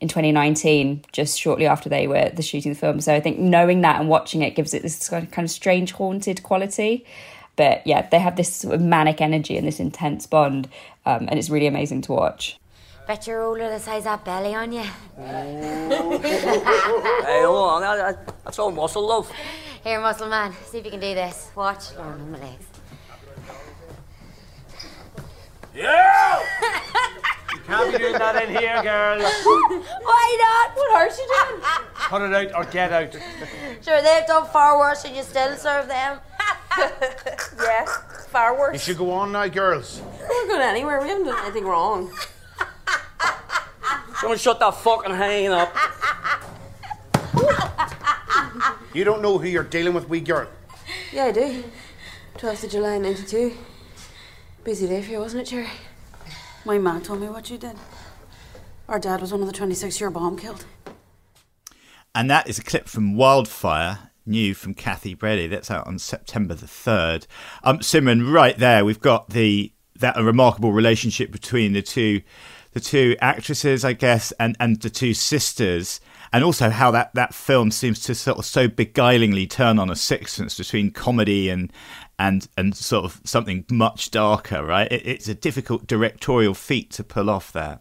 in 0.02 0.08
2019, 0.08 1.04
just 1.12 1.40
shortly 1.40 1.66
after 1.66 1.90
they 1.90 2.08
were 2.08 2.30
the 2.30 2.42
shooting 2.42 2.74
the 2.74 2.80
film. 2.80 3.02
So 3.02 3.14
I 3.14 3.20
think 3.20 3.38
knowing 3.38 3.82
that 3.82 4.00
and 4.00 4.08
watching 4.10 4.42
it 4.42 4.56
gives 4.56 4.74
it 4.74 4.82
this 4.82 5.10
kind 5.10 5.28
of 5.38 5.52
strange 5.52 5.92
haunted 5.92 6.42
quality. 6.44 7.06
But 7.56 7.86
yeah, 7.86 8.08
they 8.08 8.20
have 8.20 8.36
this 8.36 8.54
sort 8.54 8.76
of 8.76 8.82
manic 8.82 9.22
energy 9.22 9.58
and 9.58 9.68
this 9.68 9.80
intense 9.80 10.26
bond, 10.26 10.70
um, 11.06 11.28
and 11.30 11.38
it's 11.38 11.50
really 11.50 11.68
amazing 11.68 12.02
to 12.04 12.14
watch. 12.14 12.58
Bet 13.08 13.26
you're 13.26 13.42
older 13.42 13.70
the 13.70 13.80
size 13.80 14.04
that 14.04 14.24
belly 14.24 14.54
on 14.54 14.72
you. 14.72 14.84
hey, 15.18 15.90
hold 17.44 17.84
on, 17.84 18.18
that's 18.44 18.60
all 18.60 18.72
muscle, 18.72 19.08
love. 19.08 19.32
Here, 19.84 20.00
muscle 20.00 20.28
man, 20.28 20.54
see 20.66 20.78
if 20.78 20.86
you 20.86 20.92
can 20.92 21.00
do 21.00 21.16
this. 21.16 21.52
Watch. 21.56 21.86
Oh, 21.98 22.04
on 22.04 22.32
my 22.32 22.38
legs. 22.40 22.66
Yeah! 25.74 26.40
you 27.54 27.60
can't 27.62 27.92
be 27.92 27.98
doing 27.98 28.14
that 28.14 28.44
in 28.44 28.50
here, 28.56 28.84
girls. 28.84 29.24
Why 30.04 30.38
not? 30.44 30.76
What 30.76 30.92
are 30.92 31.08
you 31.08 31.50
doing? 31.50 31.62
Cut 31.96 32.22
it 32.22 32.34
out 32.34 32.56
or 32.56 32.72
get 32.72 32.92
out. 32.92 33.14
Sure, 33.82 34.02
they've 34.02 34.28
done 34.28 34.46
far 34.48 34.78
worse 34.78 35.06
and 35.06 35.16
you 35.16 35.24
still 35.24 35.56
serve 35.56 35.88
them. 35.88 36.20
yeah, 36.78 37.86
far 38.30 38.58
worse. 38.58 38.74
You 38.74 38.80
should 38.80 38.98
go 38.98 39.12
on 39.12 39.32
now, 39.32 39.48
girls. 39.48 40.02
We're 40.20 40.28
not 40.28 40.48
going 40.48 40.62
anywhere. 40.62 41.02
We 41.02 41.10
haven't 41.10 41.26
done 41.26 41.44
anything 41.44 41.66
wrong. 41.66 42.12
Someone 44.20 44.38
shut 44.38 44.60
that 44.60 44.76
fucking 44.76 45.16
hanging 45.16 45.52
up. 45.52 45.74
you 48.94 49.04
don't 49.04 49.22
know 49.22 49.38
who 49.38 49.48
you're 49.48 49.64
dealing 49.64 49.94
with, 49.94 50.10
wee 50.10 50.20
girl. 50.20 50.48
Yeah, 51.14 51.26
I 51.26 51.32
do. 51.32 51.64
12th 52.38 52.66
of 52.66 52.72
July, 52.72 52.98
92. 52.98 53.54
Busy 54.64 54.88
day 54.88 55.02
for 55.02 55.12
you, 55.12 55.20
wasn't 55.20 55.44
it, 55.44 55.50
Cherry? 55.50 55.70
My 56.66 56.78
man 56.78 57.02
told 57.02 57.22
me 57.22 57.30
what 57.30 57.50
you 57.50 57.58
did. 57.58 57.78
Our 58.88 59.00
dad 59.00 59.22
was 59.22 59.32
one 59.32 59.42
of 59.42 59.48
the 59.48 59.54
26 59.54 60.00
year 60.00 60.10
bomb 60.10 60.38
killed. 60.38 60.66
And 62.14 62.30
that 62.30 62.50
is 62.50 62.60
a 62.60 62.64
clip 62.64 62.88
from 62.88 63.16
Wildfire, 63.16 64.09
new 64.30 64.54
from 64.54 64.74
Cathy 64.74 65.14
Brady. 65.14 65.48
That's 65.48 65.72
out 65.72 65.88
on 65.88 66.00
September 66.00 66.54
the 66.54 66.68
third. 66.68 67.28
Um, 67.64 67.80
Simran, 67.80 68.32
right 68.32 68.58
there, 68.58 68.86
we've 68.86 69.02
got 69.02 69.32
the 69.32 69.74
that 70.00 70.18
a 70.18 70.24
remarkable 70.24 70.72
relationship 70.72 71.32
between 71.32 71.74
the 71.74 71.82
two 71.82 72.22
the 72.72 72.80
two 72.80 73.16
actresses, 73.20 73.84
I 73.84 73.94
guess, 73.94 74.32
and 74.34 74.56
and 74.60 74.80
the 74.80 74.90
two 74.90 75.14
sisters, 75.14 76.00
and 76.32 76.44
also 76.44 76.70
how 76.70 76.92
that 76.92 77.14
that 77.16 77.34
film 77.34 77.72
seems 77.72 78.00
to 78.04 78.16
sort 78.16 78.38
of 78.38 78.46
so 78.46 78.68
beguilingly 78.68 79.50
turn 79.50 79.80
on 79.80 79.90
a 79.90 79.96
sixpence 79.96 80.58
between 80.58 80.92
comedy 80.92 81.50
and 81.50 81.74
and 82.18 82.48
and 82.58 82.76
sort 82.76 83.06
of 83.06 83.22
something 83.24 83.66
much 83.72 84.12
darker. 84.12 84.64
Right? 84.64 84.92
It, 84.92 85.06
it's 85.06 85.28
a 85.28 85.36
difficult 85.36 85.88
directorial 85.88 86.54
feat 86.54 86.92
to 86.92 87.04
pull 87.04 87.30
off 87.30 87.52
there. 87.52 87.80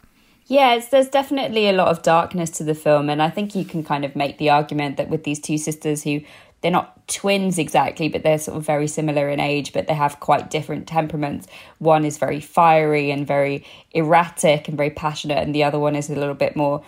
Yeah, 0.49 0.81
there's 0.91 1.09
definitely 1.09 1.69
a 1.69 1.75
lot 1.75 1.89
of 1.89 2.03
darkness 2.03 2.49
to 2.53 2.65
the 2.65 2.75
film, 2.75 3.11
and 3.11 3.23
I 3.23 3.29
think 3.29 3.55
you 3.55 3.67
can 3.67 3.85
kind 3.85 4.03
of 4.07 4.17
make 4.17 4.39
the 4.39 4.49
argument 4.49 4.97
that 4.97 5.11
with 5.11 5.25
these 5.25 5.39
two 5.39 5.59
sisters 5.59 6.03
who 6.03 6.23
they're 6.63 6.71
not 6.71 7.07
twins 7.07 7.59
exactly, 7.59 8.09
but 8.09 8.23
they're 8.23 8.39
sort 8.39 8.57
of 8.57 8.65
very 8.65 8.89
similar 8.89 9.29
in 9.29 9.41
age, 9.41 9.75
but 9.75 9.87
they 9.87 9.95
have 9.95 10.21
quite 10.21 10.51
different 10.51 10.89
temperaments. 10.89 11.47
One 11.79 12.07
is 12.07 12.17
very 12.17 12.41
fiery 12.41 13.11
and 13.11 13.27
very 13.27 13.65
erratic 13.93 14.69
and 14.69 14.77
very 14.77 14.91
passionate, 14.91 15.39
and 15.39 15.55
the 15.55 15.65
other 15.65 15.79
one 15.79 15.95
is 15.95 16.09
a 16.09 16.17
little 16.17 16.35
bit 16.35 16.57
more 16.57 16.83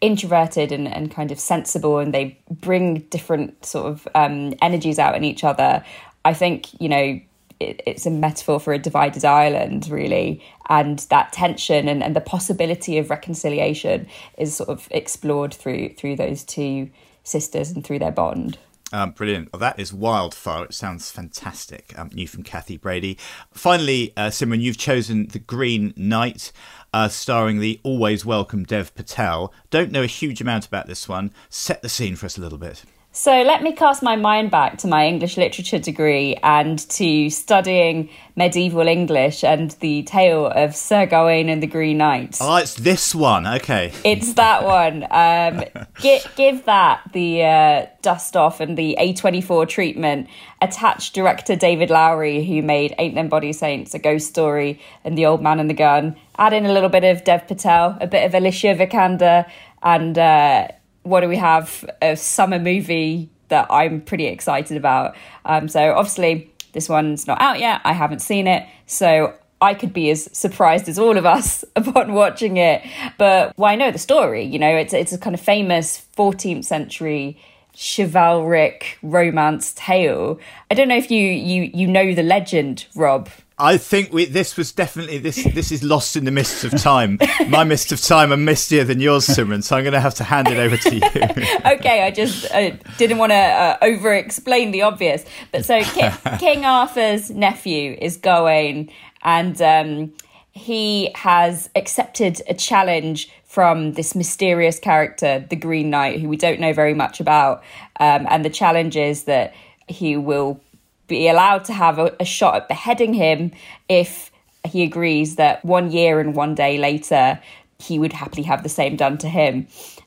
introverted 0.00 0.72
and, 0.72 0.88
and 0.88 1.10
kind 1.10 1.30
of 1.30 1.38
sensible, 1.38 1.98
and 1.98 2.12
they 2.12 2.36
bring 2.50 2.98
different 3.10 3.64
sort 3.64 3.86
of 3.86 4.08
um, 4.16 4.54
energies 4.60 4.98
out 4.98 5.14
in 5.14 5.22
each 5.22 5.44
other. 5.44 5.84
I 6.24 6.34
think, 6.34 6.80
you 6.80 6.88
know, 6.88 7.20
it, 7.60 7.82
it's 7.86 8.06
a 8.06 8.10
metaphor 8.10 8.60
for 8.60 8.72
a 8.72 8.78
divided 8.78 9.24
island, 9.24 9.88
really. 9.88 10.42
And 10.68 10.98
that 11.10 11.32
tension 11.32 11.88
and, 11.88 12.02
and 12.02 12.16
the 12.16 12.20
possibility 12.20 12.98
of 12.98 13.10
reconciliation 13.10 14.06
is 14.38 14.56
sort 14.56 14.68
of 14.68 14.88
explored 14.90 15.54
through 15.54 15.94
through 15.94 16.16
those 16.16 16.42
two 16.44 16.90
sisters 17.22 17.70
and 17.70 17.84
through 17.84 17.98
their 17.98 18.12
bond. 18.12 18.58
Um, 18.92 19.10
brilliant. 19.10 19.52
Well, 19.52 19.58
that 19.58 19.80
is 19.80 19.92
Wildfire. 19.92 20.66
It 20.66 20.74
sounds 20.74 21.10
fantastic. 21.10 21.92
Um, 21.98 22.10
new 22.12 22.28
from 22.28 22.44
Cathy 22.44 22.76
Brady. 22.76 23.18
Finally, 23.52 24.12
uh, 24.16 24.28
Simran, 24.28 24.60
you've 24.60 24.78
chosen 24.78 25.26
The 25.26 25.40
Green 25.40 25.92
Knight, 25.96 26.52
uh, 26.92 27.08
starring 27.08 27.58
the 27.58 27.80
always 27.82 28.24
welcome 28.24 28.62
Dev 28.62 28.94
Patel. 28.94 29.52
Don't 29.70 29.90
know 29.90 30.02
a 30.02 30.06
huge 30.06 30.40
amount 30.40 30.66
about 30.66 30.86
this 30.86 31.08
one. 31.08 31.32
Set 31.48 31.82
the 31.82 31.88
scene 31.88 32.14
for 32.14 32.26
us 32.26 32.38
a 32.38 32.40
little 32.40 32.58
bit. 32.58 32.84
So 33.16 33.42
let 33.42 33.62
me 33.62 33.70
cast 33.70 34.02
my 34.02 34.16
mind 34.16 34.50
back 34.50 34.78
to 34.78 34.88
my 34.88 35.06
English 35.06 35.36
literature 35.36 35.78
degree 35.78 36.34
and 36.42 36.80
to 36.90 37.30
studying 37.30 38.08
medieval 38.34 38.88
English 38.88 39.44
and 39.44 39.70
the 39.78 40.02
tale 40.02 40.46
of 40.46 40.74
Sir 40.74 41.06
Gawain 41.06 41.48
and 41.48 41.62
the 41.62 41.68
Green 41.68 41.98
Knight. 41.98 42.38
Oh, 42.40 42.56
it's 42.56 42.74
this 42.74 43.14
one. 43.14 43.46
Okay. 43.46 43.92
It's 44.02 44.34
that 44.34 44.64
one. 44.64 45.04
Um, 45.12 45.62
give, 46.00 46.28
give 46.34 46.64
that 46.64 47.02
the 47.12 47.44
uh, 47.44 47.86
dust 48.02 48.36
off 48.36 48.58
and 48.58 48.76
the 48.76 48.96
A24 48.98 49.68
treatment. 49.68 50.26
Attach 50.60 51.12
director 51.12 51.54
David 51.54 51.90
Lowery, 51.90 52.44
who 52.44 52.62
made 52.62 52.96
Ain't 52.98 53.14
Them 53.14 53.28
Body 53.28 53.52
Saints, 53.52 53.94
A 53.94 54.00
Ghost 54.00 54.28
Story, 54.28 54.80
and 55.04 55.16
The 55.16 55.26
Old 55.26 55.40
Man 55.40 55.60
and 55.60 55.70
the 55.70 55.74
Gun. 55.74 56.16
Add 56.36 56.52
in 56.52 56.66
a 56.66 56.72
little 56.72 56.88
bit 56.88 57.04
of 57.04 57.22
Dev 57.22 57.46
Patel, 57.46 57.96
a 58.00 58.08
bit 58.08 58.26
of 58.26 58.34
Alicia 58.34 58.74
Vikander, 58.74 59.48
and... 59.84 60.18
Uh, 60.18 60.68
what 61.04 61.20
do 61.20 61.28
we 61.28 61.36
have? 61.36 61.88
A 62.02 62.16
summer 62.16 62.58
movie 62.58 63.30
that 63.48 63.66
I'm 63.70 64.00
pretty 64.00 64.26
excited 64.26 64.76
about. 64.76 65.14
Um, 65.44 65.68
so 65.68 65.92
obviously 65.92 66.50
this 66.72 66.88
one's 66.88 67.26
not 67.26 67.40
out 67.40 67.60
yet. 67.60 67.80
I 67.84 67.92
haven't 67.92 68.20
seen 68.20 68.46
it, 68.46 68.66
so 68.86 69.34
I 69.60 69.74
could 69.74 69.92
be 69.92 70.10
as 70.10 70.28
surprised 70.36 70.88
as 70.88 70.98
all 70.98 71.16
of 71.16 71.24
us 71.24 71.64
upon 71.76 72.12
watching 72.12 72.56
it. 72.56 72.82
But 73.16 73.56
why 73.56 73.76
know 73.76 73.90
the 73.90 73.98
story? 73.98 74.44
You 74.44 74.58
know, 74.58 74.74
it's 74.76 74.92
it's 74.92 75.12
a 75.12 75.18
kind 75.18 75.34
of 75.34 75.40
famous 75.40 76.06
14th 76.16 76.64
century 76.64 77.38
chivalric 77.76 78.98
romance 79.02 79.72
tale. 79.72 80.38
I 80.70 80.74
don't 80.74 80.88
know 80.88 80.96
if 80.96 81.10
you 81.10 81.20
you 81.20 81.70
you 81.74 81.86
know 81.86 82.14
the 82.14 82.22
legend, 82.22 82.86
Rob. 82.94 83.28
I 83.56 83.76
think 83.76 84.12
we, 84.12 84.24
this 84.24 84.56
was 84.56 84.72
definitely 84.72 85.18
this. 85.18 85.44
This 85.44 85.70
is 85.70 85.84
lost 85.84 86.16
in 86.16 86.24
the 86.24 86.32
mists 86.32 86.64
of 86.64 86.72
time. 86.72 87.20
My 87.48 87.62
mists 87.72 87.92
of 87.92 88.00
time 88.00 88.32
are 88.32 88.36
mistier 88.36 88.84
than 88.84 88.98
yours, 88.98 89.28
Simran. 89.28 89.62
So 89.62 89.76
I'm 89.76 89.84
going 89.84 89.92
to 89.92 90.00
have 90.00 90.14
to 90.16 90.24
hand 90.24 90.48
it 90.48 90.56
over 90.56 90.76
to 90.76 90.94
you. 90.94 91.02
okay, 91.64 92.02
I 92.02 92.10
just 92.10 92.50
uh, 92.52 92.72
didn't 92.98 93.18
want 93.18 93.30
to 93.30 93.36
uh, 93.36 93.76
over-explain 93.80 94.72
the 94.72 94.82
obvious. 94.82 95.24
But 95.52 95.64
so 95.64 95.82
King, 95.82 96.10
King 96.40 96.64
Arthur's 96.64 97.30
nephew 97.30 97.96
is 98.00 98.16
Gawain, 98.16 98.90
and 99.22 99.62
um, 99.62 100.12
he 100.50 101.12
has 101.14 101.70
accepted 101.76 102.42
a 102.48 102.54
challenge 102.54 103.30
from 103.44 103.92
this 103.92 104.16
mysterious 104.16 104.80
character, 104.80 105.46
the 105.48 105.54
Green 105.54 105.90
Knight, 105.90 106.20
who 106.20 106.28
we 106.28 106.36
don't 106.36 106.58
know 106.58 106.72
very 106.72 106.94
much 106.94 107.20
about. 107.20 107.62
Um, 108.00 108.26
and 108.28 108.44
the 108.44 108.50
challenge 108.50 108.96
is 108.96 109.24
that 109.24 109.54
he 109.86 110.16
will 110.16 110.60
be 111.06 111.28
allowed 111.28 111.64
to 111.66 111.72
have 111.72 111.98
a, 111.98 112.14
a 112.20 112.24
shot 112.24 112.56
at 112.56 112.68
beheading 112.68 113.14
him 113.14 113.52
if 113.88 114.30
he 114.64 114.82
agrees 114.82 115.36
that 115.36 115.64
one 115.64 115.90
year 115.90 116.20
and 116.20 116.34
one 116.34 116.54
day 116.54 116.78
later 116.78 117.40
he 117.78 117.98
would 117.98 118.12
happily 118.12 118.42
have 118.42 118.62
the 118.62 118.68
same 118.68 118.96
done 118.96 119.18
to 119.18 119.28
him. 119.28 119.66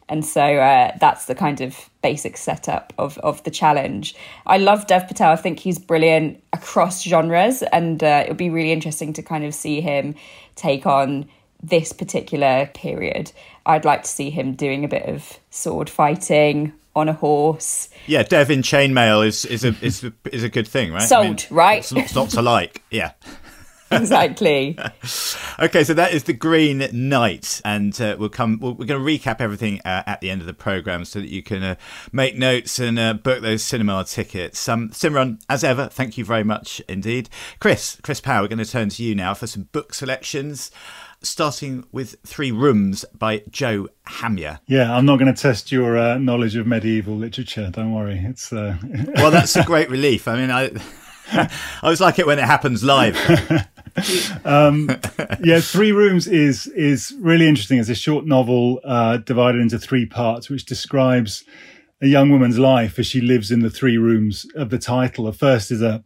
And 0.10 0.26
so 0.26 0.42
uh, 0.42 0.96
that's 1.00 1.26
the 1.26 1.36
kind 1.36 1.60
of 1.62 1.90
basic 2.02 2.38
setup 2.38 2.94
of, 2.98 3.18
of 3.20 3.44
the 3.44 3.52
challenge. 3.52 4.16
I 4.46 4.58
love 4.58 4.88
Dev 4.88 5.08
Patel. 5.08 5.32
I 5.32 5.36
think 5.36 5.60
he's 5.60 5.78
brilliant 5.78 6.42
across 6.54 7.04
genres, 7.04 7.62
and 7.62 8.02
uh, 8.02 8.22
it'll 8.24 8.36
be 8.36 8.50
really 8.50 8.72
interesting 8.72 9.12
to 9.14 9.22
kind 9.22 9.44
of 9.44 9.54
see 9.54 9.82
him 9.82 10.16
take 10.56 10.86
on 10.86 11.28
this 11.62 11.92
particular 11.92 12.70
period. 12.74 13.32
I'd 13.66 13.84
like 13.84 14.04
to 14.04 14.10
see 14.10 14.30
him 14.30 14.54
doing 14.54 14.86
a 14.86 14.88
bit 14.88 15.04
of 15.04 15.40
sword 15.50 15.90
fighting 15.90 16.72
on 16.98 17.08
a 17.10 17.14
horse. 17.14 17.90
Yeah, 18.08 18.24
Dev 18.24 18.50
in 18.50 18.62
chainmail 18.62 19.26
is 19.26 19.46
is 19.46 19.64
a 19.64 19.76
is 19.82 20.04
a, 20.04 20.14
is 20.32 20.44
a 20.44 20.50
good 20.50 20.68
thing, 20.68 20.92
right? 20.92 21.04
Sold, 21.04 21.26
I 21.26 21.30
mean, 21.30 21.38
right? 21.52 21.80
It's 21.80 21.94
not, 21.94 22.16
not 22.16 22.30
to 22.32 22.42
like. 22.42 22.82
Yeah. 22.92 23.12
exactly. 23.92 24.78
okay, 25.60 25.84
so 25.86 25.94
that 25.94 26.12
is 26.12 26.26
the 26.26 26.34
Green 26.34 26.90
Knight, 26.92 27.62
and 27.64 28.00
uh, 28.02 28.18
we'll 28.20 28.28
come. 28.28 28.60
we 28.60 28.72
are 28.72 28.74
going 28.74 28.88
to 28.88 28.96
recap 28.98 29.40
everything 29.40 29.80
uh, 29.86 30.04
at 30.06 30.20
the 30.20 30.30
end 30.30 30.42
of 30.42 30.48
the 30.48 30.54
program 30.54 31.06
so 31.06 31.22
that 31.22 31.30
you 31.30 31.42
can 31.42 31.64
uh, 31.64 31.76
make 32.12 32.38
notes 32.38 32.80
and 32.80 33.00
uh, 33.00 33.14
book 33.14 33.42
those 33.42 33.64
cinema 33.64 34.04
tickets. 34.04 34.68
Um, 34.68 34.90
Simran, 34.90 35.42
as 35.50 35.64
ever, 35.64 35.88
thank 35.88 36.18
you 36.18 36.26
very 36.26 36.44
much 36.44 36.82
indeed. 36.90 37.30
Chris, 37.60 37.98
Chris 38.04 38.20
Power, 38.20 38.42
we're 38.42 38.50
going 38.50 38.60
to 38.60 38.70
turn 38.70 38.90
to 38.90 39.04
you 39.04 39.16
now 39.16 39.34
for 39.34 39.48
some 39.48 39.70
book 39.72 39.94
selections 39.94 40.70
starting 41.22 41.86
with 41.92 42.16
Three 42.26 42.52
Rooms 42.52 43.06
by 43.18 43.44
Jo 43.50 43.88
Hamya. 44.08 44.60
Yeah, 44.68 44.96
I'm 44.96 45.06
not 45.06 45.20
going 45.20 45.34
to 45.34 45.42
test 45.42 45.72
your 45.72 45.98
uh, 45.98 46.18
knowledge 46.18 46.56
of 46.56 46.68
medieval 46.68 47.16
literature. 47.16 47.70
Don't 47.72 47.94
worry. 47.94 48.20
It's 48.24 48.54
uh... 48.54 48.78
well, 49.16 49.32
that's 49.32 49.56
a 49.56 49.64
great 49.64 49.90
relief. 49.90 50.28
I 50.28 50.36
mean, 50.36 50.52
I 50.52 50.72
I 51.82 51.90
was 51.90 52.00
like 52.00 52.20
it 52.20 52.28
when 52.28 52.40
it 52.40 52.46
happens 52.46 52.84
live. 52.84 53.18
um, 54.46 54.90
yeah, 55.44 55.60
Three 55.60 55.92
Rooms 55.92 56.28
is 56.28 56.68
is 56.68 57.14
really 57.20 57.48
interesting. 57.48 57.80
It's 57.80 57.90
a 57.90 57.96
short 57.96 58.26
novel 58.26 58.80
uh, 58.84 59.18
divided 59.18 59.62
into 59.62 59.80
three 59.80 60.06
parts, 60.06 60.50
which 60.50 60.66
describes 60.66 61.44
a 62.02 62.08
young 62.08 62.30
woman's 62.30 62.60
life 62.60 63.00
as 63.00 63.08
she 63.08 63.22
lives 63.22 63.52
in 63.52 63.62
the 63.62 63.70
three 63.70 63.98
rooms 63.98 64.46
of 64.56 64.70
the 64.70 64.78
title. 64.78 65.26
The 65.26 65.34
first 65.34 65.72
is 65.72 65.82
a 65.82 66.04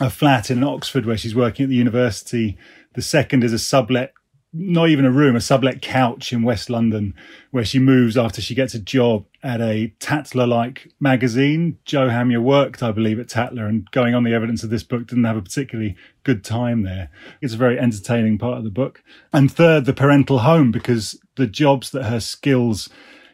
a 0.00 0.10
flat 0.10 0.50
in 0.50 0.62
Oxford 0.62 1.06
where 1.06 1.16
she's 1.16 1.34
working 1.34 1.64
at 1.64 1.68
the 1.68 1.74
university. 1.74 2.56
The 2.94 3.02
second 3.02 3.44
is 3.44 3.52
a 3.52 3.58
sublet 3.58 4.12
not 4.52 4.88
even 4.88 5.04
a 5.04 5.10
room, 5.10 5.36
a 5.36 5.40
sublet 5.40 5.82
couch 5.82 6.32
in 6.32 6.42
West 6.42 6.70
London, 6.70 7.14
where 7.50 7.64
she 7.64 7.78
moves 7.78 8.16
after 8.16 8.40
she 8.40 8.54
gets 8.54 8.74
a 8.74 8.78
job 8.78 9.26
at 9.42 9.60
a 9.60 9.92
Tatler 10.00 10.46
like 10.46 10.88
magazine. 11.00 11.78
Jo 11.84 12.08
Hamya 12.08 12.42
worked, 12.42 12.82
I 12.82 12.90
believe, 12.90 13.20
at 13.20 13.28
Tatler, 13.28 13.66
and 13.66 13.90
going 13.90 14.14
on 14.14 14.24
the 14.24 14.32
evidence 14.32 14.64
of 14.64 14.70
this 14.70 14.82
book, 14.82 15.06
didn't 15.06 15.24
have 15.24 15.36
a 15.36 15.42
particularly 15.42 15.96
good 16.24 16.44
time 16.44 16.82
there. 16.82 17.10
It's 17.42 17.54
a 17.54 17.58
very 17.58 17.78
entertaining 17.78 18.38
part 18.38 18.58
of 18.58 18.64
the 18.64 18.70
book. 18.70 19.02
And 19.32 19.52
third, 19.52 19.84
the 19.84 19.92
parental 19.92 20.38
home, 20.38 20.72
because 20.72 21.20
the 21.36 21.46
jobs 21.46 21.90
that 21.90 22.04
her 22.04 22.20
skills, 22.20 22.88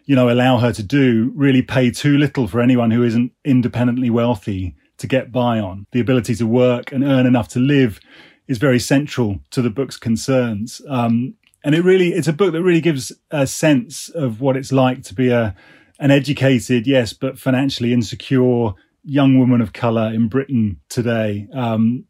you 0.06 0.16
know, 0.16 0.28
allow 0.28 0.58
her 0.58 0.72
to 0.72 0.82
do 0.82 1.32
really 1.36 1.62
pay 1.62 1.90
too 1.90 2.18
little 2.18 2.48
for 2.48 2.60
anyone 2.60 2.90
who 2.90 3.04
isn't 3.04 3.32
independently 3.44 4.10
wealthy 4.10 4.74
to 4.98 5.06
get 5.06 5.32
by 5.32 5.58
on. 5.58 5.86
The 5.92 6.00
ability 6.00 6.34
to 6.36 6.46
work 6.46 6.92
and 6.92 7.04
earn 7.04 7.26
enough 7.26 7.48
to 7.48 7.58
live 7.60 8.00
is 8.46 8.58
very 8.58 8.78
central 8.78 9.40
to 9.50 9.62
the 9.62 9.70
book's 9.70 9.96
concerns. 9.96 10.82
Um, 10.88 11.34
and 11.64 11.74
it 11.74 11.82
really, 11.82 12.12
it's 12.12 12.28
a 12.28 12.32
book 12.32 12.52
that 12.52 12.62
really 12.62 12.80
gives 12.80 13.12
a 13.30 13.46
sense 13.46 14.10
of 14.10 14.40
what 14.40 14.56
it's 14.56 14.72
like 14.72 15.02
to 15.04 15.14
be 15.14 15.30
a, 15.30 15.54
an 15.98 16.10
educated, 16.10 16.86
yes, 16.86 17.12
but 17.12 17.38
financially 17.38 17.92
insecure 17.92 18.72
young 19.02 19.38
woman 19.38 19.60
of 19.60 19.72
color 19.72 20.12
in 20.12 20.28
Britain 20.28 20.80
today. 20.88 21.48
Um, 21.54 22.04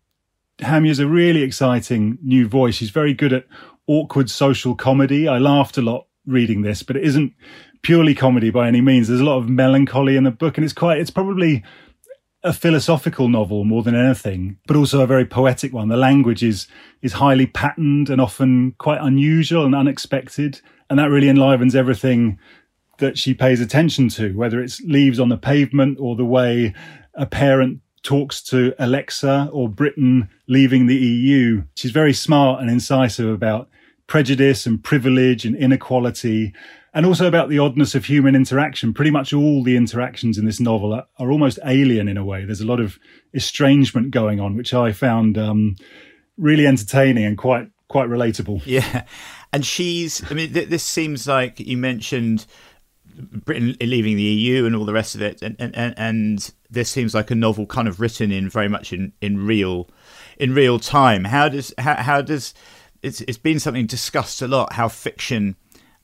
is 0.60 0.98
a 0.98 1.06
really 1.06 1.42
exciting 1.42 2.18
new 2.22 2.48
voice. 2.48 2.76
She's 2.76 2.90
very 2.90 3.14
good 3.14 3.32
at 3.32 3.46
awkward 3.86 4.30
social 4.30 4.74
comedy. 4.74 5.28
I 5.28 5.38
laughed 5.38 5.76
a 5.76 5.82
lot 5.82 6.06
reading 6.26 6.62
this, 6.62 6.82
but 6.82 6.96
it 6.96 7.04
isn't 7.04 7.34
purely 7.82 8.14
comedy 8.14 8.50
by 8.50 8.68
any 8.68 8.80
means. 8.80 9.08
There's 9.08 9.20
a 9.20 9.24
lot 9.24 9.38
of 9.38 9.48
melancholy 9.48 10.16
in 10.16 10.24
the 10.24 10.30
book 10.30 10.56
and 10.56 10.64
it's 10.64 10.72
quite, 10.72 10.98
it's 10.98 11.10
probably 11.10 11.62
a 12.44 12.52
philosophical 12.52 13.28
novel 13.30 13.64
more 13.64 13.82
than 13.82 13.94
anything, 13.94 14.58
but 14.66 14.76
also 14.76 15.00
a 15.00 15.06
very 15.06 15.24
poetic 15.24 15.72
one. 15.72 15.88
The 15.88 15.96
language 15.96 16.42
is 16.44 16.68
is 17.00 17.14
highly 17.14 17.46
patterned 17.46 18.10
and 18.10 18.20
often 18.20 18.74
quite 18.78 19.00
unusual 19.00 19.64
and 19.64 19.74
unexpected, 19.74 20.60
and 20.88 20.98
that 20.98 21.10
really 21.10 21.30
enlivens 21.30 21.74
everything 21.74 22.38
that 22.98 23.18
she 23.18 23.34
pays 23.34 23.60
attention 23.60 24.08
to, 24.08 24.36
whether 24.36 24.62
it's 24.62 24.80
leaves 24.82 25.18
on 25.18 25.30
the 25.30 25.38
pavement 25.38 25.98
or 25.98 26.14
the 26.14 26.24
way 26.24 26.74
a 27.14 27.26
parent 27.26 27.80
talks 28.02 28.42
to 28.42 28.74
Alexa 28.78 29.48
or 29.50 29.68
Britain 29.68 30.28
leaving 30.46 30.86
the 30.86 30.96
EU. 30.96 31.64
She's 31.74 31.90
very 31.90 32.12
smart 32.12 32.60
and 32.60 32.70
incisive 32.70 33.28
about 33.28 33.68
prejudice 34.06 34.66
and 34.66 34.84
privilege 34.84 35.46
and 35.46 35.56
inequality 35.56 36.52
and 36.94 37.04
also 37.04 37.26
about 37.26 37.48
the 37.48 37.58
oddness 37.58 37.96
of 37.96 38.04
human 38.04 38.36
interaction. 38.36 38.94
Pretty 38.94 39.10
much 39.10 39.32
all 39.32 39.64
the 39.64 39.76
interactions 39.76 40.38
in 40.38 40.46
this 40.46 40.60
novel 40.60 40.94
are, 40.94 41.06
are 41.18 41.30
almost 41.30 41.58
alien 41.66 42.06
in 42.06 42.16
a 42.16 42.24
way. 42.24 42.44
There's 42.44 42.60
a 42.60 42.66
lot 42.66 42.80
of 42.80 42.98
estrangement 43.34 44.12
going 44.12 44.40
on, 44.40 44.56
which 44.56 44.72
I 44.72 44.92
found 44.92 45.36
um, 45.36 45.74
really 46.38 46.66
entertaining 46.66 47.24
and 47.24 47.36
quite 47.36 47.68
quite 47.88 48.08
relatable. 48.08 48.62
Yeah, 48.66 49.04
and 49.52 49.66
she's. 49.66 50.22
I 50.30 50.34
mean, 50.34 50.52
th- 50.52 50.68
this 50.68 50.84
seems 50.84 51.26
like 51.26 51.60
you 51.60 51.76
mentioned. 51.76 52.46
Britain 53.16 53.76
leaving 53.80 54.16
the 54.16 54.24
EU 54.24 54.66
and 54.66 54.74
all 54.74 54.84
the 54.84 54.92
rest 54.92 55.14
of 55.14 55.22
it, 55.22 55.40
and, 55.40 55.56
and 55.60 55.94
and 55.96 56.52
this 56.68 56.90
seems 56.90 57.14
like 57.14 57.30
a 57.30 57.36
novel 57.36 57.64
kind 57.64 57.86
of 57.86 58.00
written 58.00 58.32
in 58.32 58.48
very 58.48 58.68
much 58.68 58.92
in, 58.92 59.12
in 59.20 59.46
real 59.46 59.88
in 60.36 60.52
real 60.52 60.80
time. 60.80 61.22
How 61.22 61.48
does 61.48 61.72
how, 61.78 61.94
how 61.94 62.22
does 62.22 62.54
it's 63.02 63.20
it's 63.20 63.38
been 63.38 63.60
something 63.60 63.86
discussed 63.86 64.42
a 64.42 64.48
lot 64.48 64.72
how 64.72 64.88
fiction 64.88 65.54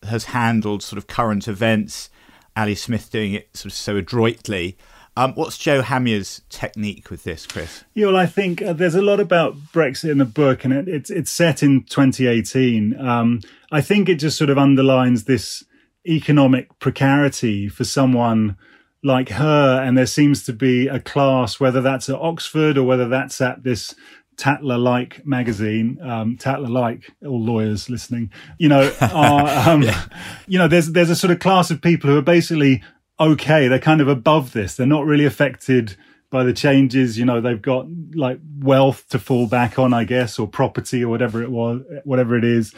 has 0.04 0.26
handled 0.26 0.82
sort 0.82 0.98
of 0.98 1.06
current 1.06 1.48
events. 1.48 2.10
Ali 2.56 2.74
Smith 2.74 3.10
doing 3.10 3.32
it 3.32 3.56
sort 3.56 3.66
of 3.66 3.72
so 3.72 3.96
adroitly. 3.96 4.76
Um, 5.16 5.34
what's 5.34 5.58
Jo 5.58 5.82
Hamya's 5.82 6.42
technique 6.48 7.10
with 7.10 7.24
this, 7.24 7.46
Chris? 7.46 7.84
Yeah, 7.94 8.06
well, 8.06 8.16
I 8.16 8.26
think 8.26 8.62
uh, 8.62 8.72
there's 8.72 8.94
a 8.94 9.02
lot 9.02 9.20
about 9.20 9.56
Brexit 9.72 10.10
in 10.10 10.18
the 10.18 10.24
book, 10.24 10.64
and 10.64 10.72
it, 10.72 10.88
it's 10.88 11.10
it's 11.10 11.30
set 11.30 11.62
in 11.62 11.84
2018. 11.84 12.98
Um, 12.98 13.40
I 13.72 13.80
think 13.80 14.08
it 14.08 14.16
just 14.16 14.38
sort 14.38 14.50
of 14.50 14.58
underlines 14.58 15.24
this 15.24 15.64
economic 16.06 16.78
precarity 16.78 17.68
for 17.68 17.84
someone 17.84 18.56
like 19.02 19.30
her, 19.30 19.82
and 19.82 19.98
there 19.98 20.06
seems 20.06 20.44
to 20.44 20.52
be 20.52 20.86
a 20.86 21.00
class, 21.00 21.58
whether 21.58 21.80
that's 21.80 22.08
at 22.08 22.16
Oxford 22.16 22.78
or 22.78 22.84
whether 22.84 23.08
that's 23.08 23.40
at 23.40 23.64
this 23.64 23.94
Tatler 24.40 24.78
like 24.78 25.24
magazine, 25.26 25.98
um, 26.02 26.38
Tatler 26.38 26.70
like 26.70 27.10
all 27.22 27.40
lawyers 27.40 27.90
listening, 27.90 28.32
you 28.56 28.70
know, 28.70 28.90
are, 29.02 29.68
um, 29.68 29.82
yeah. 29.82 30.06
you 30.48 30.58
know, 30.58 30.66
there's, 30.66 30.92
there's 30.92 31.10
a 31.10 31.14
sort 31.14 31.30
of 31.30 31.40
class 31.40 31.70
of 31.70 31.82
people 31.82 32.08
who 32.08 32.16
are 32.16 32.22
basically 32.22 32.82
okay. 33.20 33.68
They're 33.68 33.78
kind 33.78 34.00
of 34.00 34.08
above 34.08 34.52
this. 34.54 34.76
They're 34.76 34.86
not 34.86 35.04
really 35.04 35.26
affected 35.26 35.94
by 36.30 36.42
the 36.42 36.54
changes. 36.54 37.18
You 37.18 37.26
know, 37.26 37.42
they've 37.42 37.60
got 37.60 37.86
like 38.14 38.40
wealth 38.60 39.06
to 39.10 39.18
fall 39.18 39.46
back 39.46 39.78
on, 39.78 39.92
I 39.92 40.04
guess, 40.04 40.38
or 40.38 40.48
property 40.48 41.04
or 41.04 41.10
whatever 41.10 41.42
it 41.42 41.50
was, 41.50 41.82
whatever 42.04 42.34
it 42.34 42.44
is. 42.44 42.74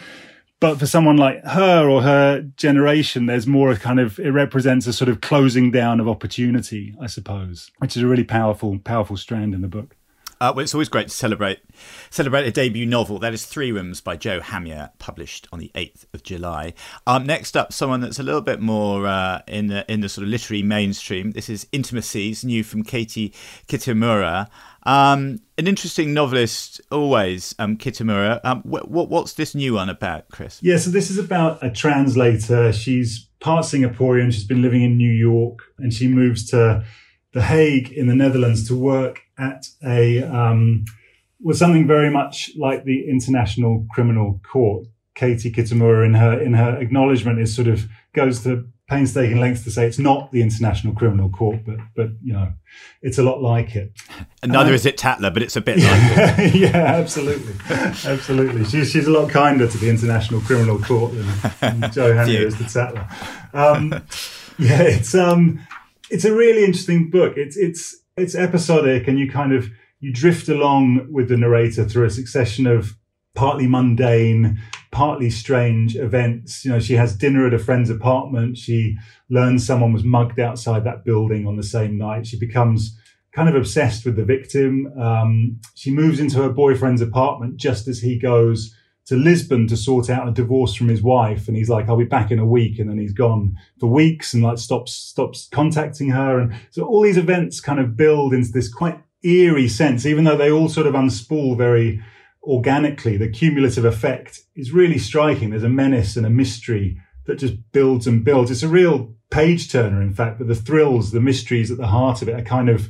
But 0.59 0.81
for 0.81 0.87
someone 0.87 1.17
like 1.17 1.45
her 1.45 1.89
or 1.89 2.03
her 2.03 2.43
generation, 2.57 3.27
there's 3.27 3.47
more 3.47 3.71
a 3.71 3.77
kind 3.77 4.01
of, 4.01 4.19
it 4.19 4.31
represents 4.31 4.89
a 4.89 4.93
sort 4.93 5.09
of 5.09 5.21
closing 5.21 5.71
down 5.71 6.01
of 6.01 6.09
opportunity, 6.09 6.95
I 7.01 7.07
suppose, 7.07 7.71
which 7.79 7.97
is 7.97 8.03
a 8.03 8.09
really 8.09 8.25
powerful, 8.25 8.81
powerful 8.81 9.17
strand 9.17 9.55
in 9.55 9.61
the 9.61 9.69
book. 9.69 9.97
Uh, 10.43 10.53
well, 10.53 10.65
it's 10.65 10.75
always 10.75 10.89
great 10.89 11.07
to 11.07 11.15
celebrate 11.15 11.61
celebrate 12.11 12.45
a 12.45 12.51
debut 12.51 12.85
novel. 12.85 13.21
That 13.21 13.33
is 13.33 13.47
Three 13.47 13.71
Rooms 13.71 14.01
by 14.01 14.17
Jo 14.17 14.41
Hamya, 14.41 14.91
published 14.99 15.47
on 15.53 15.61
the 15.61 15.71
eighth 15.77 16.05
of 16.13 16.25
July. 16.25 16.75
Um, 17.07 17.25
next 17.25 17.57
up, 17.57 17.73
someone 17.73 18.01
that's 18.01 18.19
a 18.19 18.25
little 18.25 18.41
bit 18.41 18.61
more 18.61 19.07
uh, 19.07 19.43
in 19.47 19.69
the 19.69 19.89
in 19.89 20.01
the 20.01 20.09
sort 20.09 20.25
of 20.25 20.31
literary 20.31 20.65
mainstream. 20.65 21.31
This 21.31 21.49
is 21.49 21.69
Intimacies, 21.71 22.45
new 22.45 22.65
from 22.65 22.83
Katie 22.83 23.33
Kitamura. 23.69 24.49
Um, 24.83 25.43
an 25.59 25.69
interesting 25.69 26.13
novelist, 26.13 26.81
always, 26.91 27.55
um, 27.61 27.77
Kitamura. 27.77 28.41
Um, 28.43 28.63
what, 28.63 28.89
what's 28.91 29.35
this 29.35 29.55
new 29.55 29.75
one 29.75 29.89
about, 29.89 30.29
Chris? 30.31 30.59
Yeah, 30.61 30.79
so 30.79 30.91
this 30.91 31.09
is 31.09 31.19
about 31.19 31.63
a 31.63 31.71
translator. 31.71 32.73
She's 32.73 33.29
part 33.39 33.65
Singaporean. 33.65 34.33
She's 34.33 34.43
been 34.43 34.61
living 34.61 34.83
in 34.83 34.97
New 34.97 35.13
York, 35.13 35.61
and 35.79 35.95
she 35.95 36.09
moves 36.09 36.51
to 36.51 36.85
The 37.33 37.43
Hague 37.43 37.93
in 37.93 38.09
the 38.09 38.17
Netherlands 38.17 38.67
to 38.67 38.77
work 38.77 39.21
at 39.43 39.67
a 39.85 40.23
um, 40.23 40.85
was 41.43 41.59
something 41.59 41.87
very 41.87 42.11
much 42.11 42.51
like 42.57 42.85
the 42.85 43.09
International 43.09 43.87
Criminal 43.91 44.41
Court. 44.45 44.87
Katie 45.15 45.53
Kitamura, 45.53 46.07
in 46.07 46.15
her 46.15 46.41
in 46.41 46.55
her 46.55 46.79
acknowledgement, 46.79 47.39
is 47.39 47.55
sort 47.55 47.69
of 47.69 47.87
goes 48.15 48.43
to 48.45 48.67
painstaking 48.89 49.41
lengths 49.41 49.65
to 49.65 49.71
say 49.71 49.87
it's 49.87 49.99
not 49.99 50.31
the 50.33 50.43
International 50.43 50.95
Criminal 50.95 51.29
Court, 51.31 51.61
but 51.67 51.77
but 51.95 52.11
you 52.23 52.33
know, 52.33 52.53
it's 53.03 53.19
a 53.19 53.23
lot 53.23 53.43
like 53.43 53.75
it. 53.77 53.93
And 54.43 54.53
neither 54.53 54.71
um, 54.71 54.75
is 54.75 54.87
it 54.87 54.97
Tatler, 54.97 55.31
but 55.31 55.43
it's 55.43 55.57
a 55.57 55.61
bit 55.61 55.79
like 55.79 55.85
it. 56.39 56.55
yeah, 56.55 56.77
absolutely, 56.77 57.55
absolutely. 57.71 58.65
She's 58.65 58.91
she's 58.91 59.07
a 59.07 59.11
lot 59.11 59.29
kinder 59.31 59.67
to 59.67 59.79
the 59.79 59.91
International 59.91 60.41
Criminal 60.41 60.79
Court 60.79 61.13
than, 61.13 61.81
than 61.81 61.93
Jo 61.93 62.13
Hamya 62.13 62.47
is 62.47 62.57
to 62.57 62.65
Tatler. 62.65 63.09
Um, 63.53 63.93
yeah, 64.59 64.83
it's 64.83 65.15
um, 65.15 65.67
it's 66.11 66.25
a 66.25 66.35
really 66.35 66.65
interesting 66.65 67.11
book. 67.11 67.37
It's 67.37 67.57
it's 67.57 68.02
it's 68.17 68.35
episodic, 68.35 69.09
and 69.09 69.19
you 69.19 69.31
kind 69.31 69.53
of 69.53 69.69
you 70.01 70.13
drift 70.13 70.49
along 70.49 71.09
with 71.11 71.29
the 71.29 71.37
narrator 71.37 71.85
through 71.89 72.07
a 72.07 72.11
succession 72.11 72.67
of 72.67 72.97
partly 73.35 73.67
mundane, 73.67 74.61
partly 74.91 75.31
strange 75.31 75.97
events. 75.97 76.65
You 76.65 76.73
know, 76.73 76.81
she 76.81 76.95
has 76.95 77.17
dinner 77.17 77.47
at 77.47 77.55
a 77.55 77.59
friend's 77.59 77.89
apartment. 77.89 78.59
She 78.59 78.97
learns 79.31 79.67
someone 79.67 79.93
was 79.93 80.05
mugged 80.05 80.39
outside 80.39 80.85
that 80.85 81.05
building 81.05 81.47
on 81.47 81.57
the 81.57 81.63
same 81.63 81.97
night. 81.97 82.27
She 82.27 82.39
becomes 82.39 82.99
kind 83.33 83.49
of 83.49 83.55
obsessed 83.55 84.05
with 84.05 84.17
the 84.17 84.25
victim. 84.25 84.93
Um, 84.99 85.61
she 85.75 85.91
moves 85.91 86.21
into 86.21 86.43
her 86.43 86.51
boyfriend's 86.51 87.01
apartment 87.01 87.57
just 87.57 87.89
as 87.89 88.01
he 88.01 88.19
goes 88.19 88.77
to 89.07 89.17
Lisbon 89.17 89.67
to 89.69 89.77
sort 89.77 90.09
out 90.09 90.29
a 90.29 90.33
divorce 90.33 90.75
from 90.75 90.89
his 90.89 91.03
wife. 91.03 91.49
And 91.49 91.57
he's 91.57 91.69
like, 91.69 91.89
I'll 91.89 91.97
be 91.97 92.05
back 92.05 92.31
in 92.31 92.39
a 92.39 92.47
week. 92.47 92.79
And 92.79 92.89
then 92.89 92.99
he's 92.99 93.13
gone 93.13 93.57
for 93.81 93.89
weeks 93.89 94.33
and 94.33 94.43
like 94.43 94.59
stops, 94.59 94.93
stops 94.93 95.49
contacting 95.51 96.11
her. 96.11 96.39
And 96.39 96.55
so 96.71 96.85
all 96.85 97.03
these 97.03 97.17
events 97.17 97.61
kind 97.61 97.81
of 97.81 97.97
build 97.97 98.33
into 98.33 98.53
this 98.53 98.73
quite 98.73 99.01
eerie 99.25 99.69
sense, 99.69 100.07
even 100.07 100.25
though 100.25 100.37
they 100.37 100.51
all 100.51 100.69
sort 100.69 100.87
of 100.87 100.95
unspool 100.95 101.57
very 101.57 102.03
organically. 102.43 103.17
The 103.17 103.31
cumulative 103.31 103.85
effect 103.85 104.41
is 104.55 104.73
really 104.73 104.99
striking. 104.99 105.51
There's 105.51 105.63
a 105.63 105.69
menace 105.69 106.17
and 106.17 106.27
a 106.27 106.31
mystery 106.31 107.01
that 107.27 107.39
just 107.39 107.55
builds 107.73 108.07
and 108.07 108.25
builds. 108.25 108.51
It's 108.51 108.63
a 108.63 108.69
real 108.69 109.15
page 109.31 109.71
turner, 109.71 110.03
in 110.03 110.13
fact, 110.13 110.39
but 110.39 110.49
the 110.49 110.55
thrills, 110.55 111.13
the 111.13 111.21
mysteries 111.21 111.71
at 111.71 111.79
the 111.79 111.87
heart 111.87 112.21
of 112.23 112.29
it 112.29 112.39
are 112.39 112.45
kind 112.45 112.69
of 112.69 112.89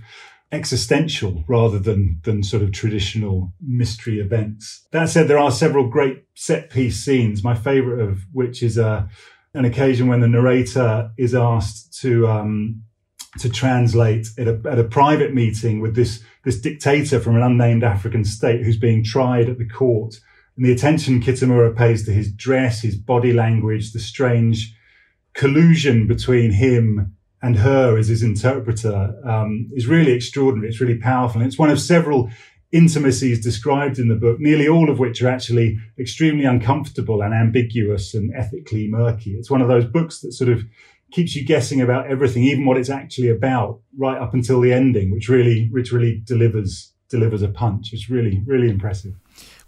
existential 0.53 1.45
rather 1.49 1.79
than 1.79 2.21
than 2.25 2.43
sort 2.43 2.63
of 2.63 2.73
traditional 2.73 3.53
mystery 3.61 4.21
events. 4.21 4.87
That 4.93 5.09
said, 5.09 5.27
there 5.27 5.39
are 5.39 5.51
several 5.51 5.89
great 5.89 6.25
set 6.35 6.71
piece 6.71 7.03
scenes. 7.03 7.43
My 7.43 7.55
favourite 7.55 8.03
of 8.03 8.21
which 8.33 8.63
is 8.63 8.79
a 8.79 8.87
uh, 8.87 9.09
an 9.55 9.65
occasion 9.65 10.07
when 10.07 10.21
the 10.21 10.29
narrator 10.29 11.11
is 11.19 11.35
asked 11.35 11.99
to 12.01 12.27
um, 12.29 12.83
to 13.39 13.49
translate 13.49 14.29
at 14.39 14.47
a, 14.47 14.61
at 14.71 14.79
a 14.79 14.85
private 14.85 15.35
meeting 15.35 15.81
with 15.81 15.95
this 15.95 16.23
this 16.45 16.61
dictator 16.61 17.21
from 17.21 17.37
an 17.37 17.43
unnamed 17.43 17.85
African 17.85 18.25
state 18.25 18.63
who's 18.63 18.79
being 18.79 19.03
tried 19.05 19.49
at 19.49 19.59
the 19.59 19.69
court. 19.69 20.15
And 20.57 20.67
the 20.67 20.73
attention 20.73 21.21
Kitamura 21.21 21.75
pays 21.75 22.05
to 22.05 22.13
his 22.13 22.31
dress, 22.31 22.83
his 22.83 22.97
body 22.97 23.33
language, 23.33 23.93
the 23.93 23.99
strange 23.99 24.75
collusion 25.35 26.07
between 26.07 26.51
him 26.51 27.17
and 27.43 27.57
her 27.57 27.99
as 27.99 28.09
his 28.09 28.23
interpreter 28.23 29.15
um, 29.25 29.69
is 29.73 29.87
really 29.87 30.13
extraordinary. 30.13 30.69
It's 30.69 30.81
really 30.81 30.99
powerful. 30.99 31.41
And 31.41 31.49
it's 31.49 31.59
one 31.59 31.71
of 31.71 31.81
several 31.81 32.31
intimacies 32.71 33.43
described 33.43 33.99
in 33.99 34.09
the 34.09 34.15
book, 34.15 34.39
nearly 34.41 34.69
all 34.69 34.89
of 34.89 34.99
which 34.99 35.21
are 35.23 35.29
actually 35.29 35.79
extremely 35.99 36.45
uncomfortable 36.45 37.21
and 37.21 37.35
ambiguous 37.35 38.15
and 38.15 38.33
ethically 38.35 38.89
murky. 38.89 39.33
It's 39.33 39.51
one 39.51 39.61
of 39.61 39.69
those 39.69 39.85
books 39.85 40.21
that 40.21 40.33
sort 40.33 40.51
of 40.51 40.63
keeps 41.11 41.37
you 41.37 41.45
guessing 41.45 41.81
about 41.81 42.07
everything, 42.07 42.45
even 42.45 42.65
what 42.65 42.79
it's 42.79 42.89
actually 42.89 43.29
about, 43.29 43.81
right 43.99 44.17
up 44.17 44.33
until 44.33 44.61
the 44.61 44.73
ending, 44.73 45.11
which 45.11 45.29
really, 45.29 45.69
which 45.71 45.93
really 45.93 46.23
delivers 46.25 46.93
delivers 47.11 47.43
a 47.43 47.49
punch. 47.49 47.93
It's 47.93 48.09
really, 48.09 48.43
really 48.47 48.71
impressive. 48.71 49.15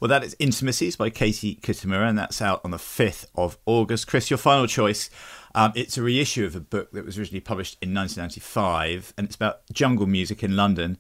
Well, 0.04 0.10
that 0.10 0.22
is 0.22 0.36
Intimacies 0.38 0.96
by 0.96 1.08
Katie 1.08 1.54
Kitamura, 1.62 2.06
and 2.06 2.18
that's 2.18 2.42
out 2.42 2.60
on 2.62 2.72
the 2.72 2.76
5th 2.76 3.24
of 3.36 3.56
August. 3.64 4.06
Chris, 4.06 4.28
your 4.28 4.36
final 4.36 4.66
choice 4.66 5.08
um, 5.54 5.72
it's 5.74 5.96
a 5.96 6.02
reissue 6.02 6.44
of 6.44 6.54
a 6.54 6.60
book 6.60 6.90
that 6.92 7.06
was 7.06 7.18
originally 7.18 7.40
published 7.40 7.78
in 7.80 7.94
1995, 7.94 9.14
and 9.16 9.26
it's 9.26 9.34
about 9.34 9.62
jungle 9.72 10.06
music 10.06 10.42
in 10.42 10.56
London. 10.56 10.98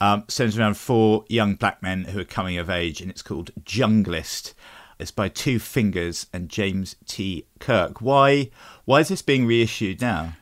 Um, 0.00 0.24
centers 0.28 0.56
around 0.56 0.78
four 0.78 1.26
young 1.28 1.56
black 1.56 1.82
men 1.82 2.04
who 2.04 2.20
are 2.20 2.24
coming 2.24 2.56
of 2.56 2.70
age, 2.70 3.02
and 3.02 3.10
it's 3.10 3.20
called 3.20 3.50
Junglist. 3.64 4.54
It's 4.98 5.10
by 5.10 5.28
Two 5.28 5.58
Fingers 5.58 6.24
and 6.32 6.48
James 6.48 6.96
T. 7.04 7.44
Kirk. 7.58 8.00
Why? 8.00 8.48
Why 8.86 9.00
is 9.00 9.08
this 9.08 9.20
being 9.20 9.44
reissued 9.44 10.00
now? 10.00 10.37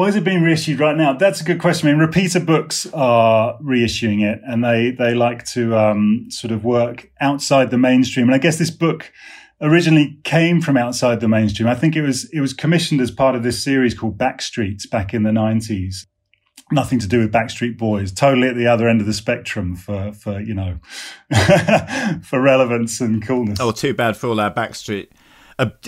Why 0.00 0.08
is 0.08 0.16
it 0.16 0.24
being 0.24 0.42
reissued 0.42 0.80
right 0.80 0.96
now? 0.96 1.12
That's 1.12 1.42
a 1.42 1.44
good 1.44 1.60
question. 1.60 1.86
I 1.86 1.92
mean, 1.92 2.00
repeater 2.00 2.40
books 2.40 2.86
are 2.94 3.58
reissuing 3.60 4.22
it, 4.22 4.40
and 4.46 4.64
they 4.64 4.92
they 4.92 5.12
like 5.12 5.44
to 5.48 5.76
um, 5.76 6.24
sort 6.30 6.52
of 6.52 6.64
work 6.64 7.10
outside 7.20 7.70
the 7.70 7.76
mainstream. 7.76 8.26
And 8.26 8.34
I 8.34 8.38
guess 8.38 8.56
this 8.56 8.70
book 8.70 9.12
originally 9.60 10.18
came 10.24 10.62
from 10.62 10.78
outside 10.78 11.20
the 11.20 11.28
mainstream. 11.28 11.68
I 11.68 11.74
think 11.74 11.96
it 11.96 12.00
was 12.00 12.24
it 12.32 12.40
was 12.40 12.54
commissioned 12.54 13.02
as 13.02 13.10
part 13.10 13.34
of 13.34 13.42
this 13.42 13.62
series 13.62 13.92
called 13.92 14.16
Backstreets 14.16 14.88
back 14.88 15.12
in 15.12 15.22
the 15.22 15.32
nineties. 15.32 16.06
Nothing 16.72 16.98
to 17.00 17.06
do 17.06 17.18
with 17.18 17.30
Backstreet 17.30 17.76
Boys. 17.76 18.10
Totally 18.10 18.48
at 18.48 18.56
the 18.56 18.68
other 18.68 18.88
end 18.88 19.02
of 19.02 19.06
the 19.06 19.12
spectrum 19.12 19.76
for 19.76 20.14
for 20.14 20.40
you 20.40 20.54
know 20.54 20.78
for 22.22 22.40
relevance 22.40 23.02
and 23.02 23.22
coolness. 23.22 23.60
Oh, 23.60 23.70
too 23.70 23.92
bad 23.92 24.16
for 24.16 24.28
all 24.28 24.40
our 24.40 24.50
Backstreet 24.50 25.08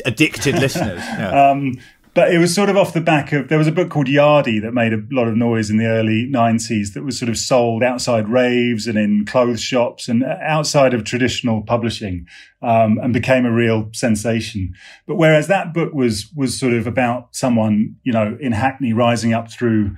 addicted 0.05 0.57
listeners. 0.57 1.03
Yeah. 1.18 1.51
Um, 1.51 1.79
but 2.14 2.33
it 2.33 2.38
was 2.38 2.55
sort 2.55 2.68
of 2.68 2.77
off 2.77 2.92
the 2.92 3.01
back 3.01 3.33
of 3.33 3.48
there 3.48 3.59
was 3.59 3.66
a 3.66 3.72
book 3.72 3.90
called 3.90 4.07
Yardie 4.07 4.61
that 4.62 4.72
made 4.72 4.92
a 4.92 5.03
lot 5.11 5.29
of 5.29 5.37
noise 5.37 5.70
in 5.70 5.77
the 5.77 5.87
early 5.87 6.29
90s 6.31 6.92
that 6.94 7.05
was 7.05 7.18
sort 7.18 7.29
of 7.29 7.38
sold 7.38 7.83
outside 7.83 8.29
raves 8.29 8.87
and 8.87 8.98
in 8.98 9.25
clothes 9.25 9.62
shops 9.62 10.09
and 10.09 10.22
outside 10.25 10.94
of 10.94 11.05
traditional 11.05 11.62
publishing 11.62 12.27
um, 12.61 12.98
and 13.03 13.12
became 13.12 13.46
a 13.46 13.53
real 13.53 13.88
sensation 13.92 14.72
but 15.07 15.16
whereas 15.16 15.46
that 15.46 15.72
book 15.72 15.92
was 15.92 16.31
was 16.37 16.59
sort 16.59 16.75
of 16.75 16.87
about 16.87 17.35
someone 17.35 17.96
you 18.03 18.12
know 18.12 18.37
in 18.40 18.53
hackney 18.53 18.92
rising 18.92 19.33
up 19.33 19.51
through 19.51 19.94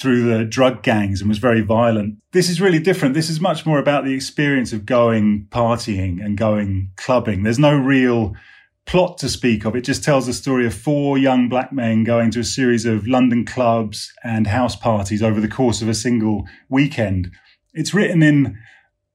through 0.00 0.22
the 0.22 0.44
drug 0.44 0.82
gangs 0.82 1.20
and 1.20 1.28
was 1.28 1.38
very 1.38 1.60
violent. 1.60 2.16
This 2.32 2.48
is 2.48 2.60
really 2.60 2.78
different. 2.78 3.14
This 3.14 3.28
is 3.28 3.40
much 3.40 3.66
more 3.66 3.78
about 3.78 4.04
the 4.04 4.14
experience 4.14 4.72
of 4.72 4.86
going 4.86 5.46
partying 5.50 6.24
and 6.24 6.38
going 6.38 6.90
clubbing. 6.96 7.42
There's 7.42 7.58
no 7.58 7.76
real 7.76 8.34
plot 8.86 9.18
to 9.18 9.28
speak 9.28 9.64
of. 9.64 9.76
It 9.76 9.84
just 9.84 10.02
tells 10.02 10.26
the 10.26 10.32
story 10.32 10.66
of 10.66 10.74
four 10.74 11.16
young 11.16 11.48
black 11.48 11.72
men 11.72 12.04
going 12.04 12.30
to 12.32 12.40
a 12.40 12.44
series 12.44 12.84
of 12.86 13.06
London 13.06 13.44
clubs 13.44 14.12
and 14.24 14.46
house 14.46 14.74
parties 14.74 15.22
over 15.22 15.40
the 15.40 15.48
course 15.48 15.80
of 15.80 15.88
a 15.88 15.94
single 15.94 16.46
weekend. 16.68 17.30
It's 17.72 17.94
written 17.94 18.22
in, 18.22 18.58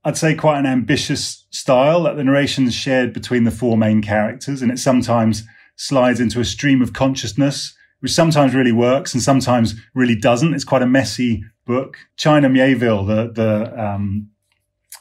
I'd 0.03 0.17
say, 0.17 0.33
quite 0.33 0.59
an 0.59 0.65
ambitious 0.65 1.45
style 1.51 2.03
that 2.03 2.15
the 2.15 2.23
narration 2.23 2.67
is 2.67 2.73
shared 2.73 3.11
between 3.13 3.43
the 3.43 3.51
four 3.51 3.77
main 3.77 4.01
characters, 4.01 4.61
and 4.61 4.71
it 4.71 4.79
sometimes 4.79 5.43
slides 5.75 6.21
into 6.21 6.39
a 6.39 6.45
stream 6.45 6.81
of 6.81 6.93
consciousness, 6.93 7.75
which 7.99 8.13
sometimes 8.13 8.55
really 8.55 8.71
works 8.71 9.13
and 9.13 9.21
sometimes 9.21 9.75
really 9.93 10.15
doesn't. 10.15 10.53
It's 10.53 10.63
quite 10.63 10.83
a 10.83 10.87
messy 10.87 11.43
book. 11.65 11.97
China 12.15 12.49
Miéville, 12.49 13.07
the 13.07 13.31
the 13.33 13.83
um, 13.83 14.29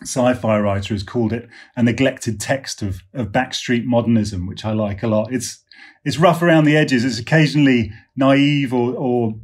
sci-fi 0.07 0.59
writer 0.59 0.95
has 0.95 1.03
called 1.03 1.33
it 1.33 1.49
a 1.77 1.83
neglected 1.83 2.40
text 2.40 2.83
of, 2.83 3.01
of 3.12 3.29
backstreet 3.29 3.85
modernism, 3.85 4.47
which 4.47 4.64
I 4.64 4.73
like 4.73 5.03
a 5.03 5.09
lot. 5.09 5.33
It's 5.33 5.61
it's 6.05 6.19
rough 6.19 6.43
around 6.43 6.64
the 6.64 6.77
edges. 6.77 7.05
It's 7.05 7.19
occasionally 7.19 7.90
naive 8.17 8.73
or, 8.73 8.95
or 8.95 9.35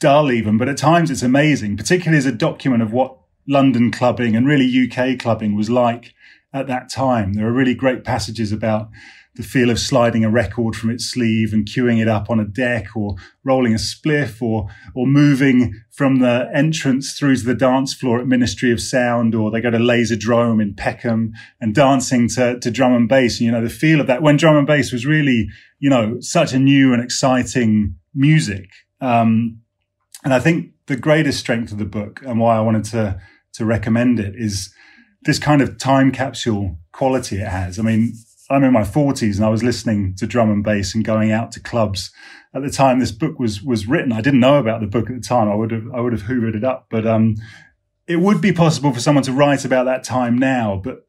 dull 0.00 0.30
even, 0.30 0.56
but 0.56 0.68
at 0.68 0.76
times 0.76 1.10
it's 1.10 1.22
amazing, 1.22 1.76
particularly 1.76 2.18
as 2.18 2.26
a 2.26 2.32
document 2.32 2.82
of 2.82 2.92
what 2.92 3.18
London 3.48 3.90
clubbing 3.90 4.36
and 4.36 4.46
really 4.46 4.90
UK 4.90 5.18
clubbing 5.18 5.56
was 5.56 5.70
like 5.70 6.14
at 6.52 6.66
that 6.66 6.88
time. 6.88 7.34
There 7.34 7.46
are 7.46 7.52
really 7.52 7.74
great 7.74 8.04
passages 8.04 8.52
about 8.52 8.88
the 9.36 9.42
feel 9.42 9.70
of 9.70 9.78
sliding 9.78 10.24
a 10.24 10.30
record 10.30 10.74
from 10.74 10.90
its 10.90 11.04
sleeve 11.04 11.52
and 11.52 11.66
queuing 11.66 12.00
it 12.00 12.08
up 12.08 12.30
on 12.30 12.40
a 12.40 12.44
deck 12.44 12.96
or 12.96 13.16
rolling 13.44 13.72
a 13.72 13.76
spliff 13.76 14.40
or, 14.40 14.68
or 14.94 15.06
moving 15.06 15.74
from 15.90 16.20
the 16.20 16.50
entrance 16.54 17.12
through 17.12 17.36
to 17.36 17.44
the 17.44 17.54
dance 17.54 17.92
floor 17.92 18.18
at 18.18 18.26
Ministry 18.26 18.72
of 18.72 18.80
Sound 18.80 19.34
or 19.34 19.50
they 19.50 19.60
go 19.60 19.70
to 19.70 19.78
Laserdrome 19.78 20.60
in 20.62 20.74
Peckham 20.74 21.32
and 21.60 21.74
dancing 21.74 22.28
to, 22.30 22.58
to 22.58 22.70
drum 22.70 22.94
and 22.94 23.08
bass. 23.08 23.38
And, 23.38 23.46
you 23.46 23.52
know, 23.52 23.62
the 23.62 23.70
feel 23.70 24.00
of 24.00 24.06
that 24.06 24.22
when 24.22 24.36
drum 24.36 24.56
and 24.56 24.66
bass 24.66 24.92
was 24.92 25.06
really, 25.06 25.48
you 25.78 25.90
know, 25.90 26.18
such 26.20 26.52
a 26.52 26.58
new 26.58 26.92
and 26.92 27.02
exciting 27.02 27.96
music. 28.14 28.70
Um, 29.00 29.60
and 30.24 30.32
I 30.32 30.40
think 30.40 30.72
the 30.86 30.96
greatest 30.96 31.38
strength 31.38 31.72
of 31.72 31.78
the 31.78 31.84
book 31.84 32.22
and 32.24 32.40
why 32.40 32.56
I 32.56 32.60
wanted 32.60 32.84
to 32.84 33.20
to 33.54 33.64
recommend 33.64 34.20
it 34.20 34.34
is 34.36 34.74
this 35.22 35.38
kind 35.38 35.62
of 35.62 35.78
time 35.78 36.12
capsule 36.12 36.76
quality 36.92 37.36
it 37.36 37.48
has. 37.48 37.78
I 37.78 37.82
mean, 37.82 38.12
I'm 38.48 38.64
in 38.64 38.72
my 38.72 38.82
40s 38.82 39.36
and 39.36 39.44
I 39.44 39.48
was 39.48 39.62
listening 39.62 40.14
to 40.16 40.26
drum 40.26 40.50
and 40.50 40.62
bass 40.62 40.94
and 40.94 41.04
going 41.04 41.32
out 41.32 41.52
to 41.52 41.60
clubs 41.60 42.12
at 42.54 42.62
the 42.62 42.70
time 42.70 42.98
this 42.98 43.12
book 43.12 43.38
was 43.38 43.62
was 43.62 43.86
written. 43.86 44.12
I 44.12 44.20
didn't 44.20 44.40
know 44.40 44.56
about 44.56 44.80
the 44.80 44.86
book 44.86 45.10
at 45.10 45.16
the 45.16 45.22
time. 45.22 45.48
I 45.48 45.54
would 45.54 45.70
have 45.70 45.84
I 45.94 46.00
would 46.00 46.12
have 46.12 46.22
hoovered 46.22 46.56
it 46.56 46.64
up, 46.64 46.86
but 46.90 47.06
um, 47.06 47.36
it 48.06 48.16
would 48.16 48.40
be 48.40 48.52
possible 48.52 48.92
for 48.92 49.00
someone 49.00 49.24
to 49.24 49.32
write 49.32 49.64
about 49.64 49.84
that 49.84 50.04
time 50.04 50.38
now. 50.38 50.80
But 50.82 51.06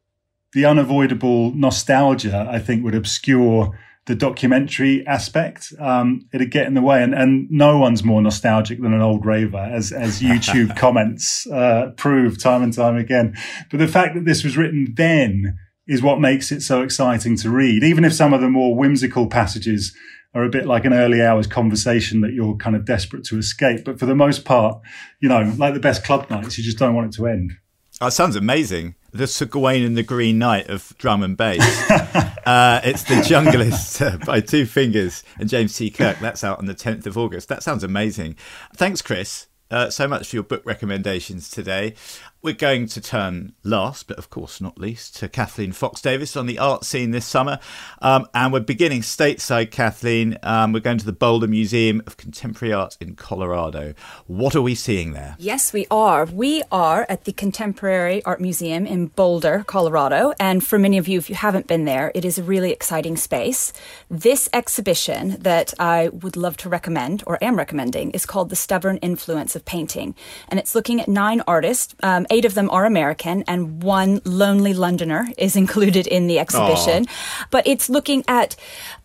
the 0.52 0.66
unavoidable 0.66 1.54
nostalgia, 1.54 2.46
I 2.50 2.58
think, 2.58 2.84
would 2.84 2.94
obscure 2.94 3.78
the 4.06 4.14
documentary 4.14 5.06
aspect. 5.06 5.72
Um, 5.78 6.28
it'd 6.32 6.50
get 6.50 6.66
in 6.66 6.74
the 6.74 6.82
way, 6.82 7.02
and, 7.02 7.14
and 7.14 7.50
no 7.50 7.78
one's 7.78 8.02
more 8.02 8.22
nostalgic 8.22 8.80
than 8.80 8.94
an 8.94 9.02
old 9.02 9.24
raver, 9.24 9.58
as 9.58 9.92
as 9.92 10.20
YouTube 10.22 10.76
comments 10.76 11.46
uh, 11.46 11.92
prove 11.96 12.38
time 12.42 12.62
and 12.62 12.74
time 12.74 12.96
again. 12.96 13.36
But 13.70 13.78
the 13.78 13.88
fact 13.88 14.14
that 14.14 14.24
this 14.24 14.44
was 14.44 14.56
written 14.56 14.94
then 14.96 15.58
is 15.88 16.02
what 16.02 16.20
makes 16.20 16.52
it 16.52 16.60
so 16.60 16.82
exciting 16.82 17.36
to 17.38 17.50
read, 17.50 17.82
even 17.82 18.04
if 18.04 18.12
some 18.12 18.34
of 18.34 18.40
the 18.40 18.48
more 18.48 18.76
whimsical 18.76 19.26
passages 19.26 19.96
are 20.34 20.44
a 20.44 20.50
bit 20.50 20.66
like 20.66 20.84
an 20.84 20.92
early 20.92 21.22
hours 21.22 21.46
conversation 21.46 22.20
that 22.20 22.34
you're 22.34 22.54
kind 22.56 22.76
of 22.76 22.84
desperate 22.84 23.24
to 23.24 23.38
escape. 23.38 23.84
But 23.84 23.98
for 23.98 24.06
the 24.06 24.14
most 24.14 24.44
part, 24.44 24.80
you 25.20 25.28
know, 25.28 25.52
like 25.56 25.74
the 25.74 25.80
best 25.80 26.04
club 26.04 26.28
nights, 26.30 26.58
you 26.58 26.64
just 26.64 26.78
don't 26.78 26.94
want 26.94 27.12
it 27.12 27.16
to 27.16 27.26
end. 27.26 27.52
That 28.00 28.12
sounds 28.12 28.36
amazing. 28.36 28.94
The 29.12 29.26
Sir 29.26 29.46
Gawain 29.46 29.82
and 29.82 29.96
the 29.96 30.02
Green 30.02 30.38
Knight 30.38 30.68
of 30.68 30.94
drum 30.98 31.22
and 31.22 31.36
bass. 31.36 31.90
uh, 31.90 32.80
it's 32.84 33.02
The 33.04 33.14
Junglist 33.14 34.02
uh, 34.06 34.24
by 34.24 34.40
Two 34.40 34.66
Fingers 34.66 35.24
and 35.38 35.48
James 35.48 35.76
T. 35.76 35.90
Kirk. 35.90 36.18
That's 36.20 36.44
out 36.44 36.58
on 36.58 36.66
the 36.66 36.74
10th 36.74 37.06
of 37.06 37.16
August. 37.16 37.48
That 37.48 37.62
sounds 37.62 37.82
amazing. 37.82 38.36
Thanks, 38.76 39.00
Chris. 39.02 39.46
Uh, 39.70 39.90
so 39.90 40.06
much 40.06 40.28
for 40.28 40.36
your 40.36 40.42
book 40.42 40.62
recommendations 40.64 41.50
today. 41.50 41.94
We're 42.40 42.54
going 42.54 42.86
to 42.86 43.00
turn 43.00 43.54
last, 43.64 44.06
but 44.06 44.16
of 44.16 44.30
course 44.30 44.60
not 44.60 44.78
least, 44.78 45.16
to 45.16 45.28
Kathleen 45.28 45.72
Fox 45.72 46.00
Davies 46.00 46.36
on 46.36 46.46
the 46.46 46.60
art 46.60 46.84
scene 46.84 47.10
this 47.10 47.26
summer. 47.26 47.58
Um, 48.00 48.28
and 48.32 48.52
we're 48.52 48.60
beginning 48.60 49.00
stateside, 49.00 49.72
Kathleen. 49.72 50.38
Um, 50.44 50.72
we're 50.72 50.78
going 50.78 50.98
to 50.98 51.04
the 51.04 51.12
Boulder 51.12 51.48
Museum 51.48 52.00
of 52.06 52.16
Contemporary 52.16 52.72
Art 52.72 52.96
in 53.00 53.16
Colorado. 53.16 53.92
What 54.28 54.54
are 54.54 54.62
we 54.62 54.76
seeing 54.76 55.14
there? 55.14 55.34
Yes, 55.40 55.72
we 55.72 55.88
are. 55.90 56.26
We 56.26 56.62
are 56.70 57.06
at 57.08 57.24
the 57.24 57.32
Contemporary 57.32 58.24
Art 58.24 58.40
Museum 58.40 58.86
in 58.86 59.06
Boulder, 59.06 59.64
Colorado. 59.66 60.32
And 60.38 60.64
for 60.64 60.78
many 60.78 60.96
of 60.96 61.08
you, 61.08 61.18
if 61.18 61.28
you 61.28 61.34
haven't 61.34 61.66
been 61.66 61.86
there, 61.86 62.12
it 62.14 62.24
is 62.24 62.38
a 62.38 62.44
really 62.44 62.70
exciting 62.70 63.16
space. 63.16 63.72
This 64.08 64.48
exhibition 64.52 65.38
that 65.40 65.74
I 65.80 66.10
would 66.10 66.36
love 66.36 66.56
to 66.58 66.68
recommend, 66.68 67.24
or 67.26 67.36
am 67.42 67.56
recommending, 67.56 68.12
is 68.12 68.26
called 68.26 68.48
The 68.50 68.54
Stubborn 68.54 68.98
Influence 68.98 69.56
of 69.56 69.64
Painting. 69.64 70.14
And 70.46 70.60
it's 70.60 70.76
looking 70.76 71.00
at 71.00 71.08
nine 71.08 71.42
artists. 71.48 71.96
Um, 72.04 72.26
eight 72.30 72.44
of 72.44 72.54
them 72.54 72.70
are 72.70 72.84
American, 72.84 73.44
and 73.46 73.82
one 73.82 74.20
lonely 74.24 74.74
Londoner 74.74 75.28
is 75.36 75.56
included 75.62 76.06
in 76.06 76.26
the 76.26 76.38
exhibition. 76.38 77.06
Aww. 77.06 77.46
But 77.50 77.66
it's 77.66 77.88
looking 77.88 78.24
at 78.28 78.56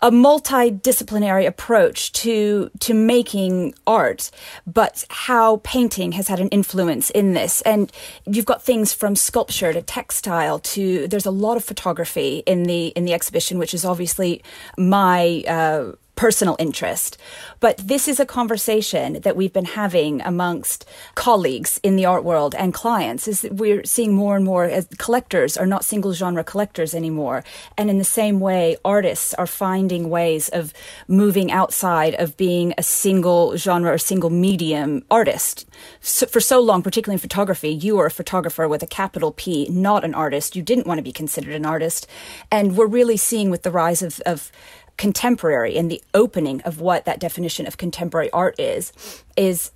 a 0.02 0.12
multidisciplinary 0.12 1.46
approach 1.48 2.12
to 2.14 2.70
to 2.80 2.94
making 2.94 3.74
art, 3.88 4.32
but 4.68 5.06
how 5.10 5.58
painting 5.64 6.14
has 6.14 6.28
had 6.28 6.40
an 6.40 6.50
influence 6.50 7.10
in 7.10 7.34
this. 7.34 7.62
And 7.62 7.92
you've 8.26 8.46
got 8.46 8.64
things 8.64 8.94
from 8.94 9.16
sculpture 9.16 9.74
to 9.74 9.82
textile 9.82 10.60
to 10.60 11.08
there's 11.08 11.26
a 11.26 11.32
lot 11.32 11.58
of 11.58 11.64
photography 11.64 12.44
in 12.46 12.64
the 12.64 12.88
in 12.88 13.06
the 13.06 13.14
exhibition, 13.14 13.58
which 13.58 13.74
is 13.74 13.86
obviously 13.86 14.42
my 14.78 15.44
uh, 15.48 15.92
personal 16.16 16.56
interest. 16.60 17.18
But 17.60 17.78
this 17.78 18.08
is 18.08 18.20
a 18.20 18.26
conversation 18.26 19.22
that 19.22 19.36
we've 19.36 19.54
been 19.54 19.66
having 19.66 20.22
amongst 20.22 20.86
colleagues 21.16 21.80
in 21.82 21.96
the 21.96 22.06
art 22.06 22.24
world 22.24 22.54
and 22.56 22.74
clients 22.74 23.28
is 23.28 23.42
that 23.42 23.56
we're 23.56 23.84
seeing 23.84 24.14
more 24.14 24.36
and 24.36 24.46
more 24.46 24.66
as 24.66 24.88
collectors 24.98 25.58
are 25.58 25.66
not 25.66 25.86
single 25.86 26.14
genre 26.14 26.44
collectors 26.44 26.94
anymore. 26.94 27.44
And 27.78 27.90
in 27.90 27.98
the 27.98 28.04
same 28.04 28.40
way, 28.40 28.78
artists 28.86 29.34
are 29.36 29.48
finding 29.48 30.10
ways 30.10 30.50
of 30.50 30.74
moving 31.08 31.52
outside 31.52 32.16
of 32.16 32.38
being 32.38 32.74
a 32.78 32.84
single 32.84 33.58
genre 33.58 33.94
or 33.94 33.98
single 33.98 34.30
medium 34.30 35.04
artist. 35.10 35.66
So 36.02 36.28
for 36.28 36.40
so 36.40 36.60
long, 36.60 36.84
particularly 36.84 37.16
in 37.16 37.20
photography, 37.20 37.70
you 37.70 37.96
were 37.96 38.06
a 38.06 38.12
photographer 38.12 38.68
with 38.68 38.84
a 38.84 38.88
capital 38.88 39.32
P, 39.32 39.68
not 39.70 40.04
an 40.04 40.14
artist. 40.14 40.56
You 40.56 40.62
didn't 40.62 40.88
want 40.88 41.00
to 41.00 41.04
be 41.04 41.12
considered 41.12 41.56
an 41.56 41.66
artist. 41.66 42.08
And 42.52 42.78
we're 42.78 42.86
really 42.88 43.18
seeing 43.18 43.50
with 43.50 43.64
the 43.64 43.72
rise 43.72 44.02
of, 44.02 44.22
of 44.26 44.52
contemporary 44.98 45.78
and 45.78 45.90
the 45.90 46.02
opening 46.14 46.62
of 46.62 46.80
what 46.80 47.06
that 47.06 47.20
definition 47.20 47.66
of 47.68 47.78
contemporary 47.78 48.30
art 48.32 48.60
is, 48.60 49.24
is 49.36 49.72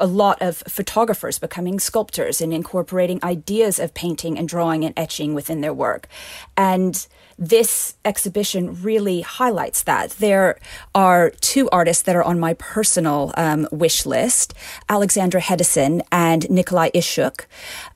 a 0.00 0.06
lot 0.06 0.40
of 0.40 0.58
photographers 0.66 1.38
becoming 1.38 1.78
sculptors 1.78 2.40
and 2.40 2.52
incorporating 2.52 3.20
ideas 3.22 3.78
of 3.78 3.94
painting 3.94 4.38
and 4.38 4.48
drawing 4.48 4.84
and 4.84 4.94
etching 4.96 5.34
within 5.34 5.60
their 5.60 5.74
work. 5.74 6.08
And 6.56 7.06
this 7.40 7.94
exhibition 8.04 8.82
really 8.82 9.22
highlights 9.22 9.82
that. 9.84 10.10
There 10.10 10.58
are 10.94 11.30
two 11.40 11.70
artists 11.70 12.02
that 12.02 12.14
are 12.14 12.22
on 12.22 12.38
my 12.38 12.52
personal 12.54 13.32
um, 13.36 13.66
wish 13.72 14.04
list 14.04 14.52
Alexandra 14.90 15.40
Hedison 15.40 16.02
and 16.12 16.48
Nikolai 16.50 16.90
Ishchuk. 16.90 17.46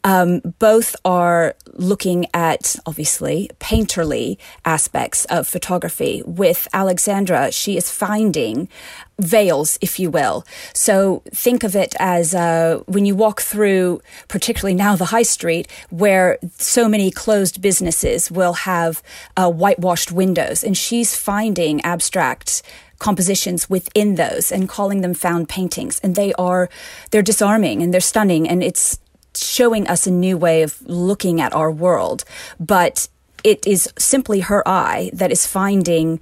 Um, 0.02 0.40
both 0.58 0.96
are 1.04 1.56
looking 1.74 2.26
at, 2.32 2.76
obviously, 2.86 3.50
painterly 3.60 4.38
aspects 4.64 5.26
of 5.26 5.46
photography. 5.46 6.22
With 6.24 6.66
Alexandra, 6.72 7.52
she 7.52 7.76
is 7.76 7.90
finding 7.90 8.68
veils, 9.18 9.78
if 9.80 9.98
you 9.98 10.10
will. 10.10 10.44
So 10.72 11.22
think 11.30 11.62
of 11.62 11.76
it 11.76 11.94
as 11.98 12.34
uh, 12.34 12.82
when 12.86 13.06
you 13.06 13.14
walk 13.14 13.40
through, 13.40 14.00
particularly 14.28 14.74
now 14.74 14.96
the 14.96 15.06
high 15.06 15.22
street, 15.22 15.68
where 15.90 16.38
so 16.58 16.88
many 16.88 17.10
closed 17.10 17.60
businesses 17.62 18.30
will 18.30 18.54
have 18.54 19.02
uh, 19.36 19.50
whitewashed 19.50 20.10
windows, 20.12 20.64
and 20.64 20.76
she's 20.76 21.16
finding 21.16 21.80
abstract 21.82 22.62
compositions 22.98 23.68
within 23.68 24.14
those 24.14 24.50
and 24.50 24.68
calling 24.68 25.00
them 25.00 25.14
found 25.14 25.48
paintings 25.48 25.98
and 26.00 26.14
they 26.14 26.32
are 26.34 26.70
they're 27.10 27.22
disarming 27.22 27.82
and 27.82 27.92
they're 27.92 28.00
stunning 28.00 28.48
and 28.48 28.62
it's 28.62 28.98
showing 29.34 29.86
us 29.88 30.06
a 30.06 30.10
new 30.10 30.38
way 30.38 30.62
of 30.62 30.80
looking 30.86 31.40
at 31.40 31.52
our 31.52 31.70
world 31.70 32.24
but 32.60 33.08
it 33.42 33.66
is 33.66 33.92
simply 33.98 34.40
her 34.40 34.66
eye 34.66 35.10
that 35.12 35.30
is 35.30 35.46
finding 35.46 36.18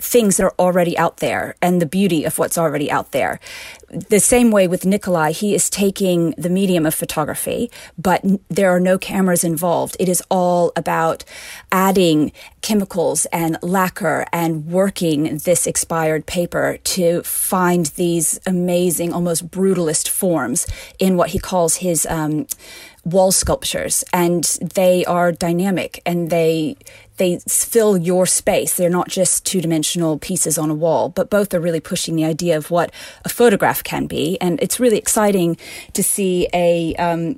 things 0.00 0.36
that 0.36 0.44
are 0.44 0.54
already 0.58 0.96
out 0.96 1.16
there 1.16 1.56
and 1.60 1.82
the 1.82 1.86
beauty 1.86 2.24
of 2.24 2.38
what's 2.38 2.56
already 2.56 2.90
out 2.90 3.10
there. 3.10 3.40
The 3.90 4.20
same 4.20 4.50
way 4.50 4.68
with 4.68 4.84
Nikolai, 4.84 5.32
he 5.32 5.54
is 5.54 5.68
taking 5.68 6.32
the 6.32 6.50
medium 6.50 6.86
of 6.86 6.94
photography, 6.94 7.70
but 7.96 8.22
there 8.48 8.70
are 8.70 8.80
no 8.80 8.98
cameras 8.98 9.42
involved. 9.42 9.96
It 9.98 10.08
is 10.08 10.22
all 10.30 10.72
about 10.76 11.24
adding 11.72 12.32
chemicals 12.60 13.26
and 13.26 13.58
lacquer 13.62 14.26
and 14.32 14.66
working 14.66 15.38
this 15.38 15.66
expired 15.66 16.26
paper 16.26 16.78
to 16.84 17.22
find 17.22 17.86
these 17.86 18.38
amazing, 18.46 19.12
almost 19.12 19.50
brutalist 19.50 20.08
forms 20.08 20.66
in 20.98 21.16
what 21.16 21.30
he 21.30 21.38
calls 21.38 21.76
his 21.76 22.06
um, 22.06 22.46
wall 23.04 23.32
sculptures 23.32 24.04
and 24.12 24.44
they 24.74 25.04
are 25.06 25.32
dynamic 25.32 26.02
and 26.04 26.30
they 26.30 26.76
they 27.18 27.38
fill 27.48 27.96
your 27.96 28.26
space. 28.26 28.76
They're 28.76 28.88
not 28.88 29.08
just 29.08 29.44
two 29.44 29.60
dimensional 29.60 30.18
pieces 30.18 30.58
on 30.58 30.70
a 30.70 30.74
wall, 30.74 31.10
but 31.10 31.30
both 31.30 31.52
are 31.52 31.60
really 31.60 31.80
pushing 31.80 32.16
the 32.16 32.24
idea 32.24 32.56
of 32.56 32.70
what 32.70 32.92
a 33.24 33.28
photograph 33.28 33.84
can 33.84 34.06
be. 34.06 34.38
And 34.40 34.60
it's 34.62 34.80
really 34.80 34.98
exciting 34.98 35.56
to 35.92 36.02
see 36.02 36.48
a, 36.54 36.94
um, 36.96 37.36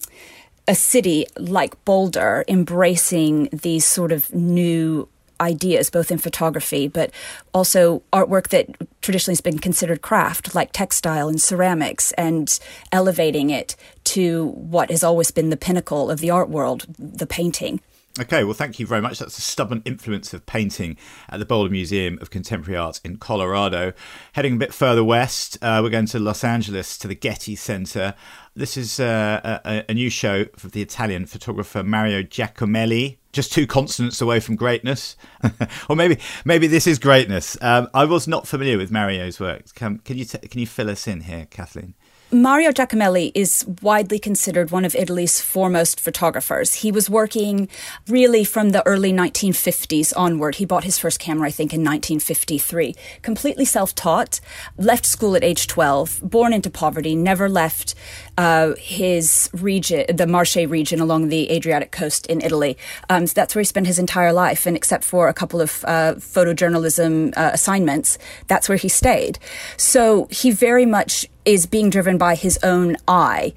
a 0.69 0.75
city 0.75 1.27
like 1.37 1.83
Boulder 1.85 2.45
embracing 2.47 3.49
these 3.53 3.85
sort 3.85 4.13
of 4.13 4.33
new 4.35 5.09
ideas, 5.41 5.91
both 5.91 6.11
in 6.11 6.19
photography, 6.19 6.87
but 6.87 7.11
also 7.55 8.03
artwork 8.13 8.49
that 8.49 8.69
traditionally 9.01 9.33
has 9.33 9.41
been 9.41 9.59
considered 9.59 10.03
craft, 10.03 10.55
like 10.55 10.71
textile 10.73 11.29
and 11.29 11.41
ceramics, 11.41 12.13
and 12.13 12.61
elevating 12.93 13.51
it 13.51 13.75
to 14.05 14.49
what 14.49 14.91
has 14.91 15.03
always 15.03 15.31
been 15.31 15.51
the 15.51 15.57
pinnacle 15.57 16.11
of 16.11 16.21
the 16.21 16.31
art 16.31 16.51
world, 16.51 16.87
the 16.99 17.27
painting. 17.27 17.81
Okay, 18.21 18.45
well, 18.45 18.53
thank 18.53 18.79
you 18.79 18.87
very 18.87 19.01
much. 19.01 19.19
That's 19.19 19.37
the 19.37 19.41
stubborn 19.41 19.81
influence 19.87 20.35
of 20.35 20.45
painting 20.45 20.99
at 21.31 21.39
the 21.39 21.47
Boulder 21.47 21.71
Museum 21.71 22.19
of 22.21 22.29
Contemporary 22.29 22.77
Art 22.77 23.01
in 23.03 23.17
Colorado. 23.17 23.95
Heading 24.35 24.57
a 24.57 24.59
bit 24.59 24.75
further 24.75 25.03
west, 25.03 25.57
uh, 25.63 25.81
we're 25.83 25.89
going 25.89 26.05
to 26.07 26.19
Los 26.19 26.45
Angeles 26.45 26.99
to 26.99 27.09
the 27.09 27.15
Getty 27.15 27.57
Center. 27.57 28.15
This 28.55 28.77
is 28.77 29.01
uh, 29.01 29.61
a, 29.65 29.85
a, 29.89 29.95
new 29.95 30.11
show 30.11 30.45
for 30.57 30.69
the 30.69 30.83
Italian 30.83 31.25
photographer 31.25 31.83
Mario 31.83 32.23
Giacomelli. 32.23 33.17
Just 33.33 33.55
two 33.55 33.67
consonants 33.67 34.21
away 34.21 34.39
from 34.39 34.55
greatness, 34.55 35.17
or 35.89 35.97
maybe 35.97 36.19
maybe 36.45 36.67
this 36.67 36.87
is 36.87 36.99
greatness. 36.99 37.57
Um, 37.63 37.89
I 37.95 38.05
was 38.05 38.29
not 38.29 38.47
familiar 38.47 38.77
with 38.77 38.91
Mario's 38.91 39.41
work. 39.41 39.73
Can, 39.75 39.99
can 40.01 40.19
you 40.19 40.27
t- 40.27 40.47
can 40.47 40.61
you 40.61 40.67
fill 40.67 40.91
us 40.91 41.07
in 41.07 41.23
here, 41.23 41.47
Kathleen? 41.49 41.95
Mario 42.33 42.71
Giacomelli 42.71 43.33
is 43.35 43.67
widely 43.83 44.21
considered 44.21 44.71
one 44.71 44.85
of 44.85 44.95
Italy's 44.95 45.41
foremost 45.41 45.99
photographers. 45.99 46.75
He 46.75 46.93
was 46.93 47.11
working 47.11 47.69
really 48.07 48.45
from 48.45 48.69
the 48.69 48.87
early 48.87 49.13
1950s 49.13 50.13
onward. 50.17 50.55
He 50.55 50.65
bought 50.65 50.85
his 50.85 50.97
first 50.97 51.19
camera, 51.19 51.49
I 51.49 51.51
think, 51.51 51.73
in 51.73 51.81
1953. 51.81 52.95
Completely 53.23 53.65
self 53.65 53.97
taught, 53.97 54.39
left 54.79 55.07
school 55.07 55.35
at 55.35 55.43
age 55.43 55.67
12, 55.67 56.21
born 56.23 56.53
into 56.53 56.71
poverty, 56.71 57.17
never 57.17 57.49
left 57.49 57.97
uh, 58.39 58.75
his 58.79 59.51
region, 59.53 60.05
the 60.15 60.29
Marche 60.29 60.55
region 60.69 61.01
along 61.01 61.31
the 61.31 61.51
Adriatic 61.51 61.91
coast 61.91 62.27
in 62.27 62.41
Italy. 62.43 62.79
Um, 63.09 63.27
so 63.27 63.35
that's 63.35 63.57
where 63.57 63.61
he 63.61 63.67
spent 63.67 63.89
his 63.89 63.99
entire 63.99 64.33
life, 64.33 64.67
and 64.67 64.77
except 64.77 65.03
for 65.03 65.27
a 65.27 65.35
couple 65.35 65.61
of 65.61 65.85
uh, 65.85 66.15
photojournalism 66.15 67.37
uh, 67.37 67.51
assignments, 67.53 68.19
that's 68.47 68.69
where 68.69 68.79
he 68.79 68.89
stayed. 68.89 69.41
So 69.77 70.29
he 70.31 70.53
very 70.53 70.87
much 70.87 71.27
is 71.45 71.67
being 71.67 71.91
driven 71.91 72.19
by 72.19 72.35
his 72.35 72.59
own 72.63 72.97
eye. 73.09 73.53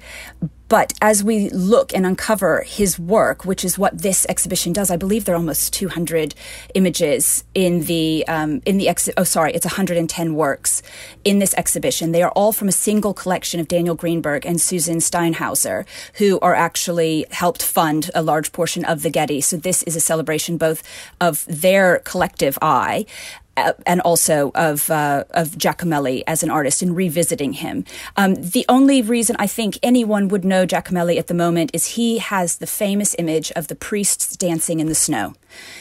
But 0.68 0.94
as 1.02 1.22
we 1.22 1.50
look 1.50 1.94
and 1.94 2.06
uncover 2.06 2.62
his 2.66 2.98
work, 2.98 3.44
which 3.44 3.64
is 3.64 3.78
what 3.78 3.98
this 3.98 4.24
exhibition 4.28 4.72
does, 4.72 4.90
I 4.90 4.96
believe 4.96 5.24
there 5.24 5.34
are 5.34 5.38
almost 5.38 5.74
200 5.74 6.34
images 6.74 7.44
in 7.54 7.82
the 7.82 8.26
um, 8.26 8.62
in 8.64 8.78
the 8.78 8.88
ex- 8.88 9.10
oh 9.16 9.24
sorry, 9.24 9.52
it's 9.52 9.66
110 9.66 10.34
works 10.34 10.82
in 11.22 11.38
this 11.38 11.54
exhibition. 11.54 12.12
They 12.12 12.22
are 12.22 12.30
all 12.30 12.50
from 12.50 12.68
a 12.68 12.72
single 12.72 13.12
collection 13.12 13.60
of 13.60 13.68
Daniel 13.68 13.94
Greenberg 13.94 14.46
and 14.46 14.60
Susan 14.60 14.98
Steinhauser, 14.98 15.84
who 16.14 16.40
are 16.40 16.54
actually 16.54 17.26
helped 17.30 17.62
fund 17.62 18.10
a 18.14 18.22
large 18.22 18.50
portion 18.50 18.84
of 18.86 19.02
the 19.02 19.10
Getty. 19.10 19.42
So 19.42 19.58
this 19.58 19.82
is 19.82 19.96
a 19.96 20.00
celebration 20.00 20.56
both 20.56 20.82
of 21.20 21.44
their 21.46 21.98
collective 22.00 22.58
eye 22.62 23.04
and 23.56 24.00
also 24.00 24.50
of 24.54 24.90
uh, 24.90 25.24
of 25.30 25.50
Giacomelli 25.50 26.22
as 26.26 26.42
an 26.42 26.50
artist 26.50 26.82
and 26.82 26.96
revisiting 26.96 27.54
him. 27.54 27.84
Um, 28.16 28.34
the 28.34 28.64
only 28.68 29.02
reason 29.02 29.36
I 29.38 29.46
think 29.46 29.78
anyone 29.82 30.28
would 30.28 30.44
know 30.44 30.66
Giacomelli 30.66 31.18
at 31.18 31.26
the 31.26 31.34
moment 31.34 31.70
is 31.72 31.86
he 31.86 32.18
has 32.18 32.58
the 32.58 32.66
famous 32.66 33.14
image 33.18 33.50
of 33.52 33.68
the 33.68 33.74
priests 33.74 34.36
dancing 34.36 34.80
in 34.80 34.86
the 34.86 34.94
snow. 34.94 35.34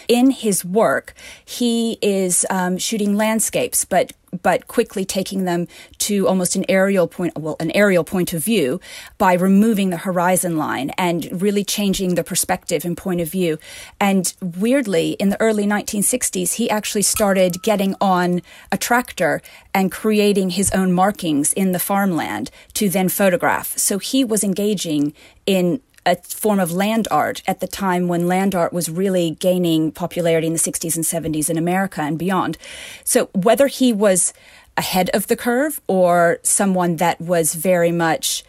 In 0.07 0.31
his 0.31 0.63
work, 0.65 1.13
he 1.43 1.97
is 2.01 2.45
um, 2.49 2.77
shooting 2.77 3.15
landscapes, 3.15 3.85
but 3.85 4.13
but 4.41 4.67
quickly 4.67 5.05
taking 5.05 5.45
them 5.45 5.67
to 5.99 6.27
almost 6.27 6.55
an 6.55 6.65
aerial 6.67 7.07
point, 7.07 7.37
well, 7.37 7.55
an 7.59 7.71
aerial 7.71 8.03
point 8.03 8.33
of 8.33 8.43
view 8.43 8.79
by 9.17 9.33
removing 9.33 9.89
the 9.89 9.97
horizon 9.97 10.57
line 10.57 10.89
and 10.97 11.41
really 11.41 11.63
changing 11.63 12.15
the 12.15 12.23
perspective 12.23 12.85
and 12.85 12.97
point 12.97 13.21
of 13.21 13.29
view. 13.29 13.59
And 13.99 14.33
weirdly, 14.41 15.11
in 15.13 15.29
the 15.29 15.39
early 15.39 15.65
1960s, 15.65 16.53
he 16.53 16.69
actually 16.69 17.03
started 17.03 17.61
getting 17.61 17.95
on 18.01 18.41
a 18.71 18.77
tractor 18.77 19.41
and 19.73 19.91
creating 19.91 20.51
his 20.51 20.71
own 20.71 20.91
markings 20.93 21.53
in 21.53 21.71
the 21.71 21.79
farmland 21.79 22.49
to 22.73 22.89
then 22.89 23.09
photograph. 23.09 23.77
So 23.77 23.99
he 23.99 24.23
was 24.23 24.43
engaging 24.43 25.13
in 25.45 25.81
a 26.05 26.15
form 26.15 26.59
of 26.59 26.71
land 26.71 27.07
art 27.11 27.41
at 27.47 27.59
the 27.59 27.67
time 27.67 28.07
when 28.07 28.27
land 28.27 28.53
art 28.55 28.73
was 28.73 28.89
really 28.89 29.31
gaining 29.31 29.91
popularity 29.91 30.47
in 30.47 30.53
the 30.53 30.59
60s 30.59 30.95
and 30.95 31.05
70s 31.05 31.49
in 31.49 31.57
America 31.57 32.01
and 32.01 32.17
beyond. 32.19 32.57
So 33.03 33.29
whether 33.33 33.67
he 33.67 33.93
was 33.93 34.33
ahead 34.77 35.09
of 35.13 35.27
the 35.27 35.35
curve 35.35 35.79
or 35.87 36.39
someone 36.43 36.97
that 36.97 37.21
was 37.21 37.53
very 37.53 37.91
much 37.91 38.43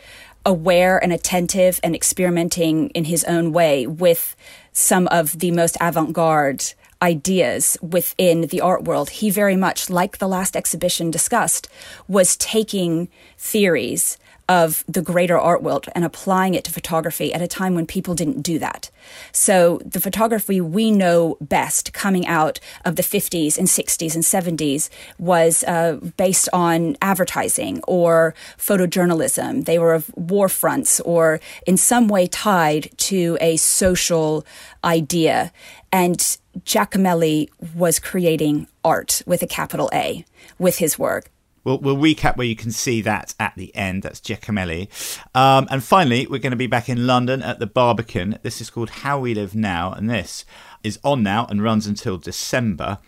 aware 0.47 1.03
and 1.03 1.13
attentive 1.13 1.81
and 1.83 1.95
experimenting 1.95 2.91
in 2.91 3.05
his 3.05 3.25
own 3.25 3.53
way 3.53 3.87
with 3.87 4.37
some 4.73 5.07
of 5.09 5.39
the 5.39 5.51
most 5.51 5.77
avant-garde 5.81 6.65
ideas 7.01 7.77
within 7.83 8.43
the 8.49 8.61
art 8.61 8.85
world. 8.85 9.11
He 9.11 9.31
very 9.31 9.57
much, 9.57 9.91
like 9.91 10.19
the 10.19 10.29
last 10.29 10.57
exhibition 10.57 11.11
discussed, 11.11 11.69
was 12.09 12.37
taking 12.37 13.09
theories 13.39 14.19
of 14.49 14.85
the 14.87 15.03
greater 15.03 15.39
art 15.39 15.63
world 15.63 15.87
and 15.95 16.05
applying 16.05 16.55
it 16.55 16.65
to 16.65 16.73
photography 16.73 17.33
at 17.33 17.41
a 17.41 17.49
time 17.49 17.75
when 17.75 17.87
people 17.87 18.15
didn't 18.15 18.43
do 18.43 18.59
that. 18.59 18.91
So 19.33 19.81
the 19.85 20.01
photography 20.01 20.61
we 20.61 20.91
know 20.91 21.37
best 21.41 21.93
coming 21.93 22.27
out 22.27 22.61
of 22.85 22.97
the 22.97 23.03
50s 23.03 23.57
and 23.57 23.67
60s 23.67 24.15
and 24.15 24.59
70s 24.59 24.91
was 25.19 25.65
uh, 25.65 25.99
based 26.17 26.49
on 26.53 26.97
advertising 27.01 27.83
or 27.89 28.35
photojournalism. 28.59 29.65
They 29.65 29.79
were 29.79 29.95
of 29.95 30.11
war 30.15 30.49
fronts 30.49 31.01
or 31.01 31.41
in 31.67 31.77
some 31.77 32.09
way 32.09 32.27
tied 32.27 32.91
to 32.99 33.39
a 33.41 33.57
social 33.57 34.45
idea. 34.85 35.53
And 35.91 36.19
Giacomelli 36.61 37.49
was 37.75 37.99
creating 37.99 38.69
art 38.85 39.23
with 39.27 39.43
a 39.43 39.47
capital 39.47 39.91
A 39.93 40.25
with 40.59 40.79
his 40.79 40.99
work. 40.99 41.31
We'll, 41.65 41.79
we'll 41.79 41.97
recap 41.97 42.37
where 42.37 42.47
you 42.47 42.57
can 42.57 42.71
see 42.71 43.01
that 43.03 43.35
at 43.41 43.55
the 43.57 43.75
end. 43.75 44.03
That's 44.03 44.21
Giacomelli. 44.21 44.89
Um, 45.35 45.67
and 45.71 45.83
finally, 45.83 46.27
we're 46.27 46.39
going 46.39 46.51
to 46.53 46.57
be 46.57 46.67
back 46.67 46.89
in 46.89 47.07
London 47.07 47.43
at 47.43 47.59
the 47.59 47.67
Barbican. 47.67 48.39
This 48.43 48.61
is 48.61 48.71
called 48.71 48.91
How 48.91 49.19
We 49.19 49.35
Live 49.35 49.55
Now, 49.55 49.93
and 49.93 50.09
this 50.09 50.45
is 50.83 50.99
on 51.03 51.23
now 51.23 51.47
and 51.49 51.63
runs 51.63 51.87
until 51.87 52.19
December. 52.19 52.99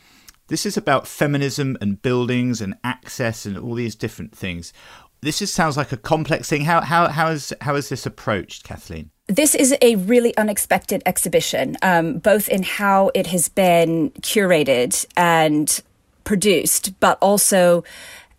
This 0.49 0.65
is 0.65 0.77
about 0.77 1.07
feminism 1.07 1.77
and 1.81 2.01
buildings 2.01 2.61
and 2.61 2.77
access 2.83 3.47
and 3.47 3.59
all 3.59 3.75
these 3.75 3.95
different 3.95 4.35
things. 4.35 4.73
This 5.21 5.41
just 5.41 5.55
sounds 5.55 5.77
like 5.77 5.93
a 5.93 5.97
complex 5.97 6.49
thing. 6.49 6.65
How, 6.65 6.81
how, 6.83 7.09
how, 7.09 7.29
is, 7.29 7.53
how 7.63 7.75
is 7.75 7.89
this 7.89 8.07
approached, 8.07 8.65
Kathleen? 8.65 9.11
This 9.27 9.55
is 9.57 9.75
a 9.83 9.97
really 9.97 10.37
unexpected 10.37 11.03
exhibition, 11.05 11.77
um, 11.83 12.19
both 12.19 12.49
in 12.49 12.63
how 12.63 13.11
it 13.13 13.27
has 13.27 13.49
been 13.49 14.11
curated 14.21 15.05
and 15.17 15.83
produced, 16.23 16.99
but 17.01 17.19
also 17.21 17.83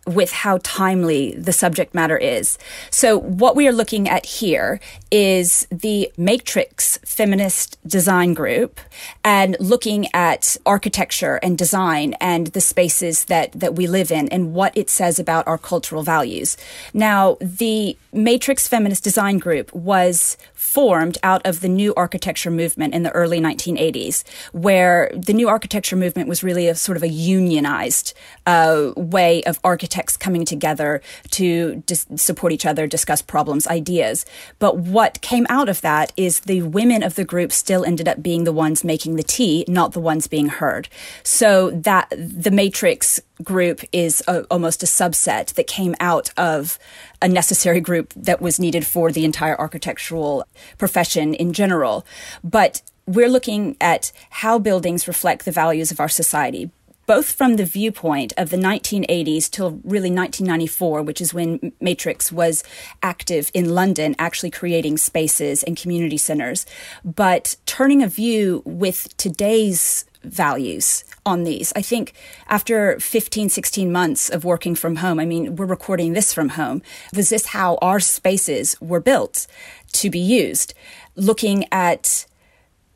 with 0.08 0.32
how 0.32 0.58
timely 0.62 1.32
the 1.32 1.52
subject 1.52 1.94
matter 1.94 2.16
is. 2.16 2.58
So, 2.90 3.18
what 3.18 3.56
we 3.56 3.68
are 3.68 3.72
looking 3.72 4.08
at 4.08 4.26
here 4.26 4.80
is 5.10 5.66
the 5.70 6.12
Matrix 6.16 6.98
Feminist 7.04 7.78
Design 7.86 8.34
Group 8.34 8.80
and 9.24 9.56
looking 9.58 10.06
at 10.14 10.56
architecture 10.66 11.36
and 11.42 11.56
design 11.56 12.14
and 12.20 12.48
the 12.48 12.60
spaces 12.60 13.24
that, 13.26 13.52
that 13.52 13.74
we 13.74 13.86
live 13.86 14.10
in 14.10 14.28
and 14.28 14.54
what 14.54 14.76
it 14.76 14.90
says 14.90 15.18
about 15.18 15.46
our 15.46 15.58
cultural 15.58 16.02
values. 16.02 16.56
Now, 16.92 17.36
the 17.40 17.96
Matrix 18.12 18.66
Feminist 18.66 19.04
Design 19.04 19.38
Group 19.38 19.72
was 19.74 20.36
formed 20.54 21.18
out 21.22 21.44
of 21.46 21.60
the 21.60 21.68
new 21.68 21.94
architecture 21.94 22.50
movement 22.50 22.94
in 22.94 23.02
the 23.02 23.10
early 23.12 23.40
1980s, 23.40 24.24
where 24.52 25.10
the 25.14 25.32
new 25.32 25.48
architecture 25.48 25.96
movement 25.96 26.28
was 26.28 26.42
really 26.42 26.68
a 26.68 26.74
sort 26.74 26.96
of 26.96 27.02
a 27.02 27.08
unionized 27.08 28.14
uh, 28.46 28.92
way 28.96 29.42
of 29.44 29.60
architects 29.62 30.16
coming 30.16 30.44
together 30.44 31.00
to 31.30 31.82
dis- 31.86 32.06
support 32.16 32.52
each 32.52 32.66
other, 32.66 32.86
discuss 32.86 33.20
problems, 33.20 33.66
ideas. 33.66 34.24
But 34.58 34.78
what 34.98 35.20
came 35.20 35.46
out 35.48 35.68
of 35.68 35.80
that 35.80 36.12
is 36.16 36.40
the 36.40 36.60
women 36.62 37.04
of 37.04 37.14
the 37.14 37.24
group 37.24 37.52
still 37.52 37.84
ended 37.84 38.08
up 38.08 38.20
being 38.20 38.42
the 38.42 38.50
ones 38.50 38.82
making 38.82 39.14
the 39.14 39.22
tea, 39.22 39.64
not 39.68 39.92
the 39.92 40.00
ones 40.00 40.26
being 40.26 40.48
heard. 40.48 40.88
So 41.22 41.70
that 41.70 42.08
the 42.10 42.50
Matrix 42.50 43.20
group 43.44 43.82
is 43.92 44.24
a, 44.26 44.42
almost 44.50 44.82
a 44.82 44.86
subset 44.86 45.54
that 45.54 45.68
came 45.68 45.94
out 46.00 46.30
of 46.36 46.80
a 47.22 47.28
necessary 47.28 47.80
group 47.80 48.12
that 48.16 48.42
was 48.42 48.58
needed 48.58 48.84
for 48.84 49.12
the 49.12 49.24
entire 49.24 49.56
architectural 49.56 50.44
profession 50.78 51.32
in 51.32 51.52
general. 51.52 52.04
But 52.42 52.82
we're 53.06 53.28
looking 53.28 53.76
at 53.80 54.10
how 54.30 54.58
buildings 54.58 55.06
reflect 55.06 55.44
the 55.44 55.52
values 55.52 55.92
of 55.92 56.00
our 56.00 56.08
society, 56.08 56.72
both 57.08 57.32
from 57.32 57.56
the 57.56 57.64
viewpoint 57.64 58.34
of 58.36 58.50
the 58.50 58.56
1980s 58.58 59.50
till 59.50 59.70
really 59.82 60.10
1994, 60.10 61.02
which 61.02 61.22
is 61.22 61.32
when 61.32 61.72
Matrix 61.80 62.30
was 62.30 62.62
active 63.02 63.50
in 63.54 63.74
London, 63.74 64.14
actually 64.18 64.50
creating 64.50 64.98
spaces 64.98 65.62
and 65.62 65.74
community 65.74 66.18
centers, 66.18 66.66
but 67.02 67.56
turning 67.64 68.02
a 68.02 68.06
view 68.06 68.62
with 68.66 69.16
today's 69.16 70.04
values 70.22 71.02
on 71.24 71.44
these. 71.44 71.72
I 71.74 71.80
think 71.80 72.12
after 72.46 73.00
15, 73.00 73.48
16 73.48 73.90
months 73.90 74.28
of 74.28 74.44
working 74.44 74.74
from 74.74 74.96
home, 74.96 75.18
I 75.18 75.24
mean, 75.24 75.56
we're 75.56 75.64
recording 75.64 76.12
this 76.12 76.34
from 76.34 76.50
home. 76.50 76.82
Was 77.16 77.30
this 77.30 77.46
how 77.46 77.78
our 77.80 78.00
spaces 78.00 78.76
were 78.82 79.00
built 79.00 79.46
to 79.92 80.10
be 80.10 80.18
used? 80.18 80.74
Looking 81.16 81.64
at 81.72 82.26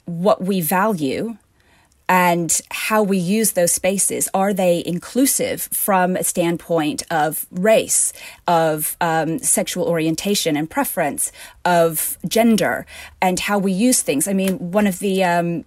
what 0.04 0.42
we 0.42 0.60
value 0.60 1.38
and 2.12 2.60
how 2.70 3.02
we 3.02 3.16
use 3.16 3.52
those 3.52 3.72
spaces. 3.72 4.28
Are 4.34 4.52
they 4.52 4.82
inclusive 4.84 5.62
from 5.62 6.14
a 6.14 6.22
standpoint 6.22 7.02
of 7.10 7.46
race, 7.50 8.12
of 8.46 8.98
um, 9.00 9.38
sexual 9.38 9.86
orientation 9.86 10.54
and 10.54 10.68
preference, 10.68 11.32
of 11.64 12.18
gender, 12.28 12.84
and 13.22 13.40
how 13.40 13.58
we 13.58 13.72
use 13.72 14.02
things? 14.02 14.28
I 14.28 14.34
mean, 14.34 14.72
one 14.72 14.86
of 14.86 14.98
the 14.98 15.24
um, 15.24 15.64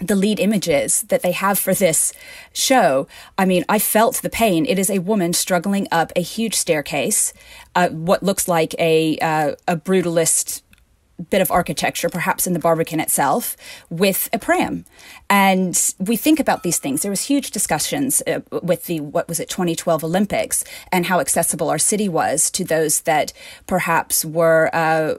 the 0.00 0.16
lead 0.16 0.40
images 0.40 1.02
that 1.02 1.20
they 1.20 1.32
have 1.32 1.58
for 1.58 1.74
this 1.74 2.14
show, 2.54 3.06
I 3.36 3.44
mean, 3.44 3.66
I 3.68 3.78
felt 3.78 4.22
the 4.22 4.30
pain. 4.30 4.64
It 4.64 4.78
is 4.78 4.88
a 4.88 5.00
woman 5.00 5.34
struggling 5.34 5.86
up 5.92 6.12
a 6.16 6.22
huge 6.22 6.54
staircase, 6.54 7.34
uh, 7.74 7.90
what 7.90 8.22
looks 8.22 8.48
like 8.48 8.74
a 8.78 9.18
uh, 9.18 9.54
a 9.68 9.76
brutalist 9.76 10.62
bit 11.30 11.40
of 11.40 11.50
architecture, 11.50 12.08
perhaps 12.08 12.46
in 12.46 12.52
the 12.52 12.58
Barbican 12.58 13.00
itself, 13.00 13.56
with 13.90 14.28
a 14.32 14.38
pram. 14.38 14.84
And 15.30 15.94
we 15.98 16.16
think 16.16 16.40
about 16.40 16.62
these 16.62 16.78
things. 16.78 17.02
There 17.02 17.10
was 17.10 17.24
huge 17.24 17.50
discussions 17.50 18.22
uh, 18.26 18.40
with 18.62 18.86
the 18.86 19.00
what 19.00 19.28
was 19.28 19.40
it 19.40 19.48
2012 19.48 20.04
Olympics 20.04 20.64
and 20.90 21.06
how 21.06 21.20
accessible 21.20 21.70
our 21.70 21.78
city 21.78 22.08
was 22.08 22.50
to 22.52 22.64
those 22.64 23.02
that 23.02 23.32
perhaps 23.66 24.24
were 24.24 24.70
uh, 24.72 25.14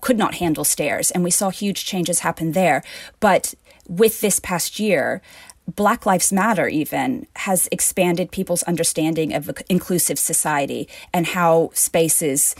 could 0.00 0.18
not 0.18 0.36
handle 0.36 0.64
stairs. 0.64 1.10
And 1.10 1.24
we 1.24 1.30
saw 1.30 1.50
huge 1.50 1.84
changes 1.84 2.20
happen 2.20 2.52
there. 2.52 2.82
But 3.20 3.54
with 3.88 4.20
this 4.20 4.40
past 4.40 4.78
year, 4.78 5.22
Black 5.74 6.06
Lives 6.06 6.32
Matter 6.32 6.68
even 6.68 7.26
has 7.36 7.68
expanded 7.72 8.30
people's 8.30 8.62
understanding 8.64 9.34
of 9.34 9.50
inclusive 9.68 10.18
society 10.18 10.88
and 11.12 11.26
how 11.26 11.70
spaces 11.72 12.54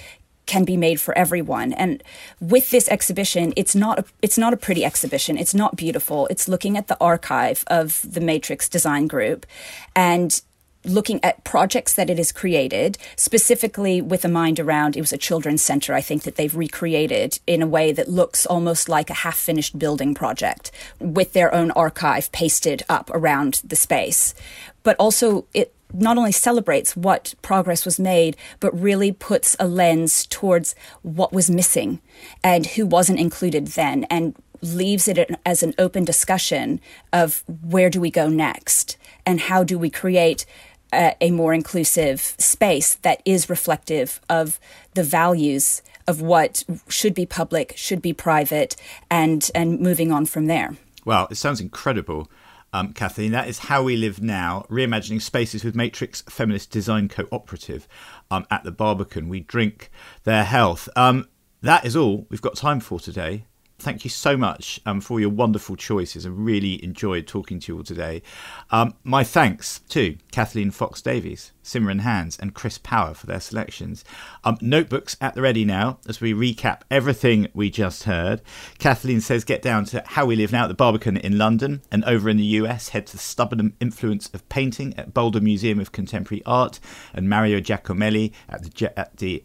can 0.46 0.64
be 0.64 0.76
made 0.76 1.00
for 1.00 1.16
everyone. 1.16 1.72
And 1.72 2.02
with 2.40 2.70
this 2.70 2.88
exhibition, 2.88 3.52
it's 3.56 3.74
not 3.74 3.98
a, 3.98 4.04
it's 4.22 4.38
not 4.38 4.52
a 4.52 4.56
pretty 4.56 4.84
exhibition. 4.84 5.36
It's 5.36 5.54
not 5.54 5.76
beautiful. 5.76 6.26
It's 6.28 6.48
looking 6.48 6.76
at 6.76 6.86
the 6.86 6.96
archive 7.00 7.64
of 7.66 8.00
the 8.08 8.20
Matrix 8.20 8.68
Design 8.68 9.06
Group 9.06 9.46
and 9.94 10.40
looking 10.86 11.22
at 11.24 11.44
projects 11.44 11.94
that 11.94 12.08
it 12.08 12.16
has 12.16 12.32
created, 12.32 12.96
specifically 13.16 14.00
with 14.00 14.24
a 14.24 14.28
mind 14.28 14.60
around 14.60 14.96
it 14.96 15.00
was 15.00 15.12
a 15.12 15.18
children's 15.18 15.62
center, 15.62 15.92
I 15.92 16.00
think, 16.00 16.22
that 16.22 16.36
they've 16.36 16.54
recreated 16.54 17.40
in 17.46 17.60
a 17.60 17.66
way 17.66 17.92
that 17.92 18.08
looks 18.08 18.46
almost 18.46 18.88
like 18.88 19.10
a 19.10 19.14
half 19.14 19.36
finished 19.36 19.78
building 19.78 20.14
project 20.14 20.70
with 21.00 21.32
their 21.32 21.52
own 21.52 21.70
archive 21.72 22.30
pasted 22.32 22.84
up 22.88 23.10
around 23.10 23.62
the 23.64 23.76
space. 23.76 24.34
But 24.82 24.96
also, 24.98 25.46
it 25.52 25.74
not 26.00 26.18
only 26.18 26.32
celebrates 26.32 26.96
what 26.96 27.34
progress 27.42 27.84
was 27.84 27.98
made, 27.98 28.36
but 28.60 28.78
really 28.78 29.12
puts 29.12 29.56
a 29.58 29.66
lens 29.66 30.26
towards 30.26 30.74
what 31.02 31.32
was 31.32 31.50
missing 31.50 32.00
and 32.42 32.66
who 32.66 32.86
wasn't 32.86 33.20
included 33.20 33.68
then 33.68 34.04
and 34.04 34.34
leaves 34.62 35.06
it 35.08 35.30
as 35.44 35.62
an 35.62 35.74
open 35.78 36.04
discussion 36.04 36.80
of 37.12 37.44
where 37.62 37.90
do 37.90 38.00
we 38.00 38.10
go 38.10 38.28
next 38.28 38.96
and 39.24 39.40
how 39.40 39.62
do 39.62 39.78
we 39.78 39.90
create 39.90 40.46
a, 40.92 41.14
a 41.20 41.30
more 41.30 41.52
inclusive 41.52 42.20
space 42.38 42.94
that 42.96 43.20
is 43.24 43.50
reflective 43.50 44.20
of 44.28 44.58
the 44.94 45.02
values 45.02 45.82
of 46.06 46.22
what 46.22 46.64
should 46.88 47.14
be 47.14 47.26
public, 47.26 47.74
should 47.76 48.00
be 48.00 48.12
private, 48.12 48.76
and 49.10 49.50
and 49.54 49.80
moving 49.80 50.12
on 50.12 50.26
from 50.26 50.46
there. 50.46 50.76
Well, 51.04 51.26
it 51.30 51.36
sounds 51.36 51.60
incredible. 51.60 52.30
Um, 52.76 52.92
Kathleen, 52.92 53.32
that 53.32 53.48
is 53.48 53.58
How 53.60 53.82
We 53.82 53.96
Live 53.96 54.20
Now, 54.20 54.66
reimagining 54.68 55.22
spaces 55.22 55.64
with 55.64 55.74
Matrix 55.74 56.20
Feminist 56.28 56.70
Design 56.70 57.08
Cooperative 57.08 57.88
um, 58.30 58.46
at 58.50 58.64
the 58.64 58.70
Barbican. 58.70 59.30
We 59.30 59.40
drink 59.40 59.90
their 60.24 60.44
health. 60.44 60.86
Um, 60.94 61.26
that 61.62 61.86
is 61.86 61.96
all 61.96 62.26
we've 62.28 62.42
got 62.42 62.54
time 62.54 62.80
for 62.80 63.00
today 63.00 63.46
thank 63.78 64.04
you 64.04 64.10
so 64.10 64.36
much 64.36 64.80
um, 64.86 65.00
for 65.00 65.20
your 65.20 65.28
wonderful 65.28 65.76
choices. 65.76 66.26
I 66.26 66.30
really 66.30 66.82
enjoyed 66.82 67.26
talking 67.26 67.60
to 67.60 67.72
you 67.72 67.78
all 67.78 67.84
today. 67.84 68.22
Um, 68.70 68.94
my 69.04 69.24
thanks 69.24 69.80
to 69.90 70.16
Kathleen 70.32 70.70
Fox 70.70 71.02
Davies, 71.02 71.52
Simran 71.62 72.00
Hands, 72.00 72.36
and 72.38 72.54
Chris 72.54 72.78
Power 72.78 73.14
for 73.14 73.26
their 73.26 73.40
selections. 73.40 74.04
Um, 74.44 74.58
notebooks 74.60 75.16
at 75.20 75.34
the 75.34 75.42
ready 75.42 75.64
now 75.64 75.98
as 76.08 76.20
we 76.20 76.32
recap 76.32 76.82
everything 76.90 77.48
we 77.54 77.70
just 77.70 78.04
heard. 78.04 78.40
Kathleen 78.78 79.20
says 79.20 79.44
get 79.44 79.62
down 79.62 79.84
to 79.86 80.02
How 80.06 80.26
We 80.26 80.36
Live 80.36 80.52
Now 80.52 80.64
at 80.64 80.68
the 80.68 80.74
Barbican 80.74 81.16
in 81.16 81.38
London 81.38 81.82
and 81.90 82.04
over 82.04 82.28
in 82.28 82.36
the 82.36 82.44
US, 82.44 82.90
head 82.90 83.06
to 83.08 83.12
the 83.12 83.18
Stubborn 83.18 83.74
Influence 83.80 84.28
of 84.32 84.48
Painting 84.48 84.94
at 84.96 85.12
Boulder 85.12 85.40
Museum 85.40 85.80
of 85.80 85.92
Contemporary 85.92 86.42
Art 86.46 86.80
and 87.12 87.28
Mario 87.28 87.60
Giacomelli 87.60 88.32
at 88.48 88.62
the, 88.62 88.98
at 88.98 89.16
the 89.18 89.42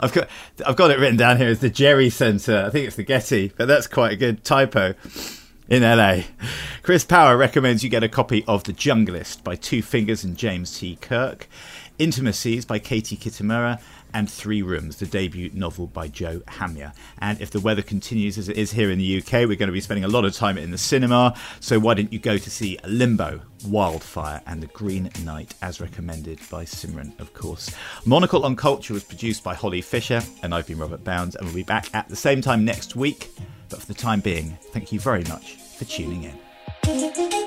I've 0.00 0.12
got 0.12 0.28
I've 0.66 0.76
got 0.76 0.90
it 0.90 0.98
written 0.98 1.16
down 1.16 1.36
here 1.38 1.48
as 1.48 1.60
the 1.60 1.70
Jerry 1.70 2.10
Centre. 2.10 2.64
I 2.66 2.70
think 2.70 2.86
it's 2.86 2.96
the 2.96 3.04
Getty, 3.04 3.52
but 3.56 3.66
that's 3.66 3.86
quite 3.86 4.12
a 4.12 4.16
good 4.16 4.44
typo. 4.44 4.94
In 5.66 5.82
LA, 5.82 6.24
Chris 6.82 7.04
Power 7.04 7.38
recommends 7.38 7.82
you 7.82 7.88
get 7.88 8.02
a 8.02 8.08
copy 8.08 8.44
of 8.46 8.64
The 8.64 8.74
Junglist 8.74 9.42
by 9.42 9.56
Two 9.56 9.80
Fingers 9.80 10.22
and 10.22 10.36
James 10.36 10.78
T. 10.78 10.96
Kirk, 11.00 11.48
Intimacies 11.98 12.66
by 12.66 12.78
Katie 12.78 13.16
Kitamura, 13.16 13.80
and 14.14 14.30
Three 14.30 14.62
Rooms, 14.62 14.96
the 14.96 15.06
debut 15.06 15.50
novel 15.52 15.86
by 15.88 16.08
Jo 16.08 16.38
Hamya. 16.46 16.94
And 17.18 17.40
if 17.40 17.50
the 17.50 17.60
weather 17.60 17.82
continues 17.82 18.38
as 18.38 18.48
it 18.48 18.56
is 18.56 18.72
here 18.72 18.90
in 18.90 18.98
the 18.98 19.18
UK, 19.18 19.32
we're 19.46 19.56
going 19.56 19.66
to 19.66 19.72
be 19.72 19.80
spending 19.80 20.04
a 20.04 20.08
lot 20.08 20.24
of 20.24 20.32
time 20.32 20.56
in 20.56 20.70
the 20.70 20.78
cinema. 20.78 21.36
So 21.60 21.78
why 21.78 21.94
didn't 21.94 22.12
you 22.12 22.18
go 22.18 22.38
to 22.38 22.50
see 22.50 22.78
Limbo, 22.86 23.42
Wildfire, 23.66 24.40
and 24.46 24.62
The 24.62 24.68
Green 24.68 25.10
Knight, 25.22 25.54
as 25.60 25.80
recommended 25.80 26.38
by 26.50 26.64
Simran, 26.64 27.18
of 27.20 27.34
course. 27.34 27.70
Monocle 28.06 28.44
on 28.44 28.56
Culture 28.56 28.94
was 28.94 29.04
produced 29.04 29.42
by 29.44 29.54
Holly 29.54 29.82
Fisher, 29.82 30.22
and 30.42 30.54
I've 30.54 30.66
been 30.66 30.78
Robert 30.78 31.04
Bounds, 31.04 31.34
and 31.34 31.44
we'll 31.44 31.54
be 31.54 31.62
back 31.62 31.92
at 31.94 32.08
the 32.08 32.16
same 32.16 32.40
time 32.40 32.64
next 32.64 32.96
week. 32.96 33.30
But 33.68 33.80
for 33.80 33.86
the 33.86 33.94
time 33.94 34.20
being, 34.20 34.56
thank 34.72 34.92
you 34.92 35.00
very 35.00 35.24
much 35.24 35.56
for 35.56 35.84
tuning 35.84 36.24
in. 36.24 37.43